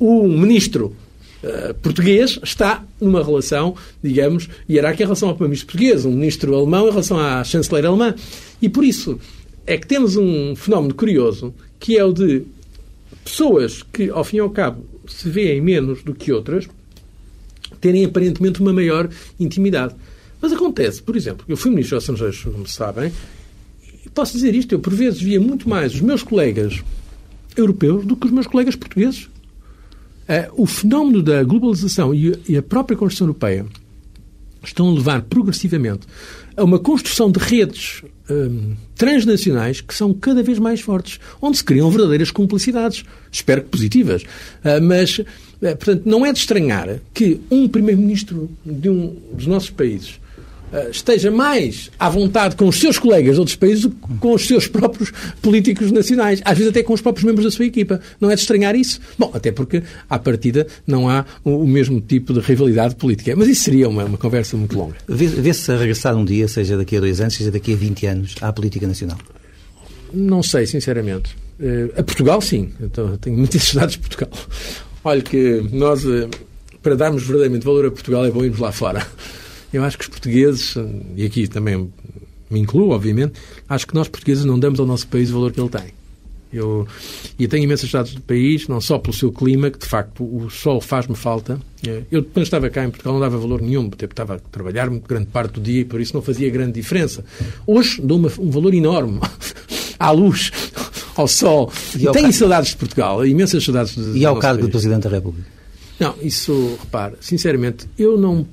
[0.00, 0.94] o ministro
[1.42, 6.86] uh, português está numa relação, digamos, hierárquica em relação ao primeiro-ministro português, um ministro alemão
[6.86, 8.14] em relação à chanceler alemã.
[8.60, 9.18] E por isso
[9.66, 12.42] é que temos um fenómeno curioso, que é o de
[13.24, 16.66] pessoas que, ao fim e ao cabo, se veem menos do que outras,
[17.80, 19.08] terem aparentemente uma maior
[19.38, 19.94] intimidade.
[20.40, 23.12] Mas acontece, por exemplo, eu fui ministro dos Estrangeiros, como sabem,
[24.04, 26.82] e posso dizer isto, eu por vezes via muito mais os meus colegas
[27.56, 29.28] europeus do que os meus colegas portugueses.
[30.28, 33.64] Uh, o fenómeno da globalização e a própria Constituição Europeia
[34.62, 36.06] estão a levar progressivamente
[36.56, 41.64] a uma construção de redes um, transnacionais que são cada vez mais fortes, onde se
[41.64, 44.22] criam verdadeiras cumplicidades, espero que positivas.
[44.22, 45.24] Uh, mas, uh,
[45.60, 50.27] portanto, não é de estranhar que um primeiro-ministro de um dos nossos países eh,
[50.90, 54.46] esteja mais à vontade com os seus colegas de outros países do que com os
[54.46, 56.40] seus próprios políticos nacionais.
[56.44, 58.00] Às vezes até com os próprios membros da sua equipa.
[58.20, 59.00] Não é de estranhar isso?
[59.18, 63.34] Bom, até porque, à partida, não há o mesmo tipo de rivalidade política.
[63.36, 64.96] Mas isso seria uma, uma conversa muito longa.
[65.08, 68.34] Vê-se a regressar um dia, seja daqui a dois anos, seja daqui a 20 anos,
[68.40, 69.18] à política nacional?
[70.12, 71.36] Não sei, sinceramente.
[71.60, 72.70] Eh, a Portugal, sim.
[72.80, 74.30] Então, tenho muitas saudades de Portugal.
[75.04, 76.28] Olha que nós, eh,
[76.82, 79.06] para darmos verdadeiramente valor a Portugal, é bom irmos lá fora.
[79.72, 80.74] Eu acho que os portugueses,
[81.16, 81.90] e aqui também
[82.50, 83.34] me incluo, obviamente,
[83.68, 85.98] acho que nós portugueses não damos ao nosso país o valor que ele tem.
[86.50, 86.86] Eu,
[87.38, 90.48] e tenho imensas saudades do país, não só pelo seu clima, que de facto o
[90.48, 91.60] sol faz-me falta.
[92.10, 95.26] Eu, quando estava cá em Portugal, não dava valor nenhum, porque estava a trabalhar grande
[95.26, 97.22] parte do dia e por isso não fazia grande diferença.
[97.66, 99.20] Hoje dou uma, um valor enorme
[100.00, 100.50] à luz,
[101.14, 101.70] ao sol.
[101.94, 105.10] E, e tenho saudades de Portugal, imensas saudades de, E ao cargo de Presidente da
[105.10, 105.58] República?
[106.00, 108.46] Não, isso, repare, sinceramente, eu não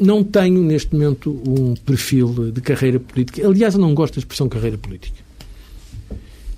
[0.00, 3.46] não tenho neste momento um perfil de carreira política.
[3.46, 5.22] Aliás, eu não gosto da expressão carreira política.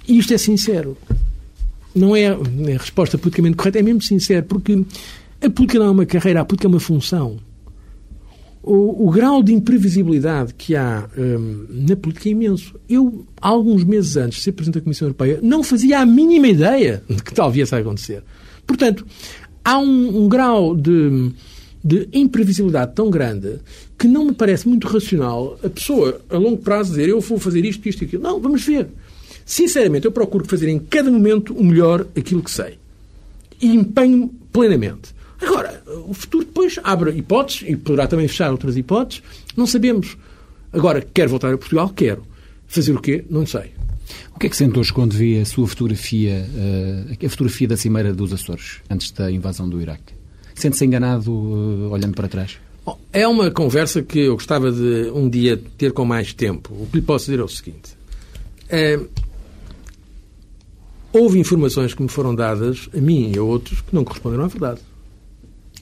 [0.08, 0.96] E isto é sincero.
[1.94, 4.84] Não é a resposta politicamente correta, é mesmo sincero, porque
[5.42, 7.38] a política não é uma carreira, a política é uma função.
[8.62, 12.74] O, o grau de imprevisibilidade que há hum, na política é imenso.
[12.88, 17.02] Eu, alguns meses antes de ser Presidente da Comissão Europeia, não fazia a mínima ideia
[17.08, 18.24] de que tal viesse a acontecer.
[18.66, 19.06] Portanto,
[19.64, 21.32] há um, um grau de
[21.86, 23.60] de imprevisibilidade tão grande
[23.96, 27.64] que não me parece muito racional a pessoa, a longo prazo, dizer eu vou fazer
[27.64, 28.24] isto, isto e aquilo.
[28.24, 28.88] Não, vamos ver.
[29.44, 32.76] Sinceramente, eu procuro fazer em cada momento o melhor aquilo que sei.
[33.62, 35.14] E empenho plenamente.
[35.40, 39.22] Agora, o futuro depois abre hipóteses e poderá também fechar outras hipóteses.
[39.56, 40.16] Não sabemos.
[40.72, 41.88] Agora, quero voltar a Portugal?
[41.90, 42.24] Quero.
[42.66, 43.24] Fazer o quê?
[43.30, 43.70] Não sei.
[44.34, 47.76] O que é que sente hoje quando vê a sua fotografia, eh, a fotografia da
[47.76, 50.15] Cimeira dos Açores, antes da invasão do Iraque?
[50.56, 52.58] Sente-se enganado uh, olhando para trás?
[53.12, 56.72] É uma conversa que eu gostava de um dia ter com mais tempo.
[56.72, 57.96] O que lhe posso dizer é o seguinte.
[58.68, 58.98] É,
[61.12, 64.48] houve informações que me foram dadas, a mim e a outros, que não corresponderam à
[64.48, 64.80] verdade.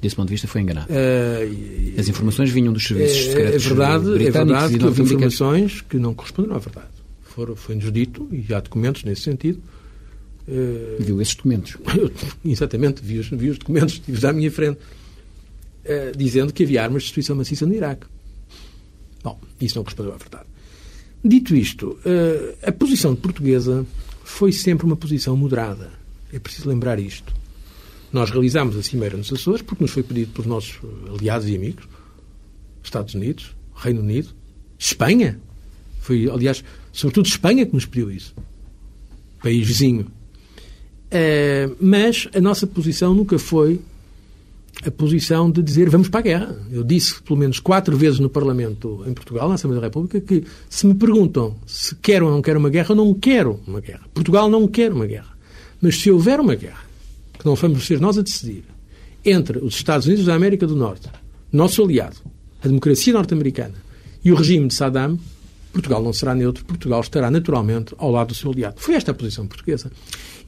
[0.01, 0.87] Desse ponto de vista foi enganado.
[0.91, 1.49] É,
[1.99, 5.99] As informações vinham dos serviços é, secretos É verdade, é verdade que houve informações que
[5.99, 6.89] não corresponderam à verdade.
[7.57, 9.61] Foi-nos dito, e há documentos nesse sentido,
[10.47, 11.77] Uh, Viu esses documentos?
[12.45, 17.03] exatamente, vi os, vi os documentos, tive à minha frente, uh, dizendo que havia armas
[17.03, 18.07] de destruição maciça no Iraque.
[19.23, 20.45] Bom, isso não correspondeu à verdade.
[21.25, 23.87] Dito isto, uh, a posição portuguesa
[24.23, 25.91] foi sempre uma posição moderada.
[26.33, 27.33] É preciso lembrar isto.
[28.13, 30.79] Nós realizámos a Cimeira nos Açores porque nos foi pedido pelos nossos
[31.19, 31.89] aliados e amigos,
[32.83, 34.29] Estados Unidos, Reino Unido,
[34.79, 35.41] Espanha.
[36.01, 38.35] Foi, aliás, sobretudo Espanha que nos pediu isso.
[39.43, 40.07] País vizinho.
[41.15, 43.81] Uh, mas a nossa posição nunca foi
[44.85, 46.57] a posição de dizer vamos para a guerra.
[46.73, 50.45] Eu disse pelo menos quatro vezes no Parlamento em Portugal, na Assembleia da República, que
[50.69, 54.03] se me perguntam se quero ou não quero uma guerra, eu não quero uma guerra.
[54.13, 55.33] Portugal não quer uma guerra.
[55.81, 56.85] Mas se houver uma guerra,
[57.39, 58.65] que não vamos ser nós a decidir,
[59.25, 61.09] entre os Estados Unidos da América do Norte,
[61.53, 62.17] nosso aliado,
[62.63, 63.75] a democracia norte-americana
[64.25, 65.19] e o regime de Saddam,
[65.73, 68.77] Portugal não será neutro, Portugal estará naturalmente ao lado do seu aliado.
[68.79, 69.91] Foi esta a posição portuguesa.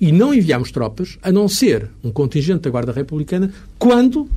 [0.01, 4.29] E não enviámos tropas, a não ser um contingente da Guarda Republicana, quando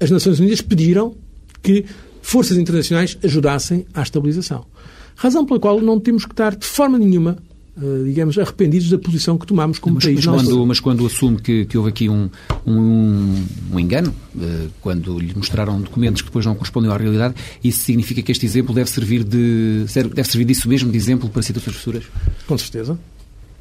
[0.00, 1.14] as Nações Unidas pediram
[1.62, 1.84] que
[2.20, 4.66] forças internacionais ajudassem à estabilização.
[5.14, 7.38] Razão pela qual não temos que estar de forma nenhuma
[7.78, 10.24] Uh, digamos, arrependidos da posição que tomámos como mas, país.
[10.24, 12.30] Mas quando, mas quando assume que, que houve aqui um,
[12.66, 17.82] um, um engano, uh, quando lhe mostraram documentos que depois não correspondem à realidade, isso
[17.82, 19.84] significa que este exemplo deve servir, de,
[20.14, 22.04] deve servir disso mesmo, de exemplo para situações futuras?
[22.46, 22.98] Com certeza.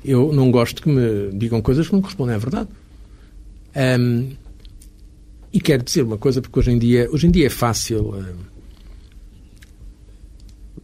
[0.06, 2.70] Eu não gosto que me digam coisas que não correspondem à verdade.
[4.00, 4.32] Um,
[5.52, 8.36] e quero dizer uma coisa, porque hoje em dia, hoje em dia é fácil uh,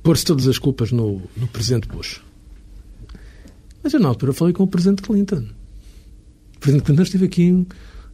[0.02, 2.22] pôr-se todas as culpas no, no Presidente Bush.
[3.84, 5.46] Mas eu, na altura, falei com o Presidente Clinton.
[6.56, 7.68] O Presidente Clinton esteve aqui em,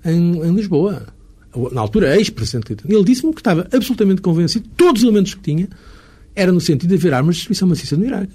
[0.04, 1.08] em, em Lisboa.
[1.72, 5.70] na altura ex-presidente Clinton, ele disse-me que estava absolutamente convencido, todos os elementos que tinha,
[6.36, 8.34] era no sentido de haver armas de destruição maciça no Iraque.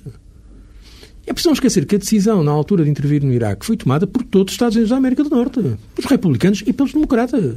[1.26, 4.22] É preciso esquecer que a decisão, na altura de intervir no Iraque, foi tomada por
[4.24, 5.60] todos os Estados Unidos da América do Norte,
[5.94, 7.56] pelos republicanos e pelos democratas.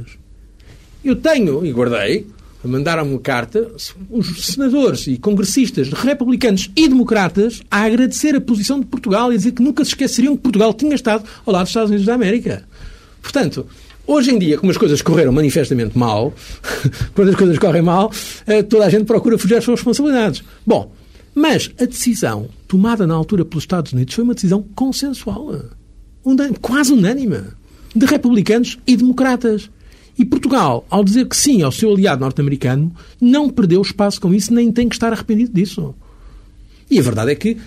[1.04, 2.26] Eu tenho, e guardei,
[2.64, 3.68] mandaram-me carta
[4.10, 9.52] os senadores e congressistas republicanos e democratas a agradecer a posição de Portugal e dizer
[9.52, 12.64] que nunca se esqueceriam que Portugal tinha estado ao lado dos Estados Unidos da América.
[13.20, 13.66] Portanto,
[14.08, 16.32] Hoje em dia, como as coisas correram manifestamente mal,
[17.12, 18.12] quando as coisas correm mal,
[18.46, 20.44] eh, toda a gente procura fugir às suas responsabilidades.
[20.64, 20.92] Bom,
[21.36, 25.54] mas a decisão tomada na altura pelos Estados Unidos foi uma decisão consensual,
[26.62, 27.42] quase unânime,
[27.94, 29.68] de republicanos e democratas.
[30.18, 34.50] E Portugal, ao dizer que sim ao seu aliado norte-americano, não perdeu espaço com isso,
[34.54, 35.94] nem tem que estar arrependido disso.
[36.90, 37.58] E a verdade é que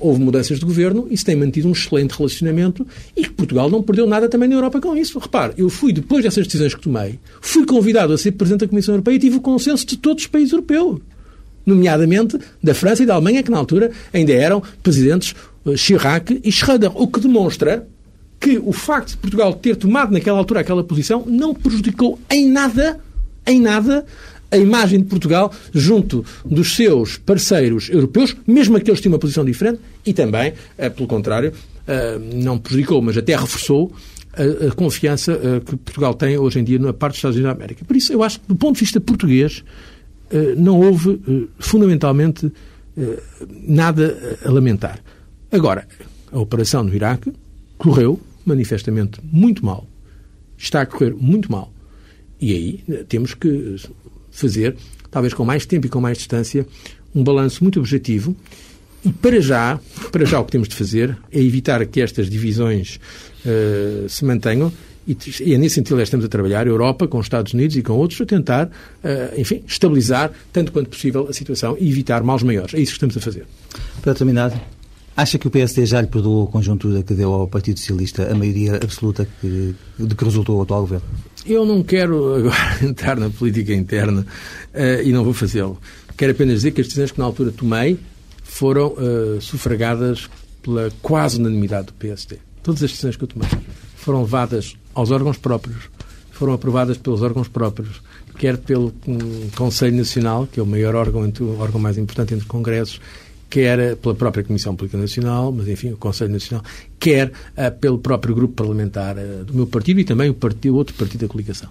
[0.00, 2.86] houve mudanças de governo e se tem mantido um excelente relacionamento
[3.16, 5.18] e que Portugal não perdeu nada também na Europa com isso.
[5.18, 8.94] Repare, eu fui, depois dessas decisões que tomei, fui convidado a ser Presidente da Comissão
[8.96, 11.00] Europeia e tive o consenso de todos os países europeus,
[11.68, 15.34] nomeadamente da França e da Alemanha, que na altura ainda eram presidentes
[15.66, 17.86] eh, Chirac e Schröder, o que demonstra
[18.40, 22.98] que o facto de Portugal ter tomado naquela altura aquela posição não prejudicou em nada,
[23.46, 24.06] em nada,
[24.50, 29.44] a imagem de Portugal junto dos seus parceiros europeus, mesmo aqueles que tinham uma posição
[29.44, 31.52] diferente, e também, eh, pelo contrário,
[31.86, 33.92] eh, não prejudicou, mas até reforçou
[34.32, 37.84] a, confiança que Portugal tem hoje em dia na parte dos Estados Unidos da América.
[37.84, 39.64] Por isso, eu acho que, do ponto de vista português,
[40.56, 41.20] não houve,
[41.58, 42.52] fundamentalmente,
[43.66, 45.00] nada a lamentar.
[45.50, 45.86] Agora,
[46.30, 47.32] a operação no Iraque
[47.76, 49.86] correu manifestamente muito mal.
[50.56, 51.72] Está a correr muito mal.
[52.40, 53.76] E aí temos que
[54.30, 54.76] fazer,
[55.10, 56.66] talvez com mais tempo e com mais distância,
[57.14, 58.36] um balanço muito objetivo.
[59.04, 62.98] E para já, para já o que temos de fazer é evitar que estas divisões
[63.44, 64.72] uh, se mantenham
[65.08, 67.76] e, e é nesse sentido que estamos a trabalhar, a Europa, com os Estados Unidos
[67.76, 72.22] e com outros, a tentar, uh, enfim, estabilizar tanto quanto possível a situação e evitar
[72.22, 72.74] males maiores.
[72.74, 73.46] É isso que estamos a fazer.
[74.02, 74.52] Para terminar,
[75.18, 78.36] Acha que o PSD já lhe perdoou a conjuntura que deu ao Partido Socialista a
[78.36, 81.04] maioria absoluta que, de que resultou o atual governo?
[81.44, 85.76] Eu não quero agora entrar na política interna uh, e não vou fazê-lo.
[86.16, 87.98] Quero apenas dizer que as decisões que na altura tomei
[88.44, 90.30] foram uh, sufragadas
[90.62, 92.36] pela quase unanimidade do PSD.
[92.62, 93.48] Todas as decisões que eu tomei
[93.96, 95.88] foram levadas aos órgãos próprios,
[96.32, 98.02] foram aprovadas pelos órgãos próprios,
[98.36, 98.92] quer pelo
[99.56, 103.00] Conselho Nacional, que é o maior órgão, entre, o órgão mais importante entre congressos,
[103.48, 106.64] quer pela própria Comissão Política Nacional, mas enfim, o Conselho Nacional,
[106.98, 110.94] quer uh, pelo próprio grupo parlamentar uh, do meu partido e também o partido, outro
[110.96, 111.70] partido da coligação.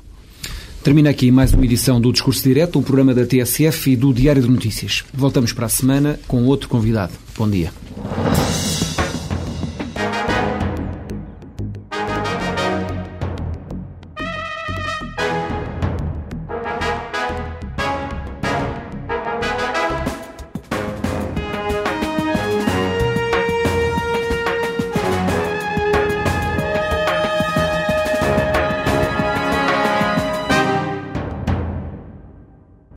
[0.81, 4.41] Termina aqui mais uma edição do Discurso Direto, um programa da TSF e do Diário
[4.41, 5.03] de Notícias.
[5.13, 7.11] Voltamos para a semana com outro convidado.
[7.37, 7.73] Bom dia.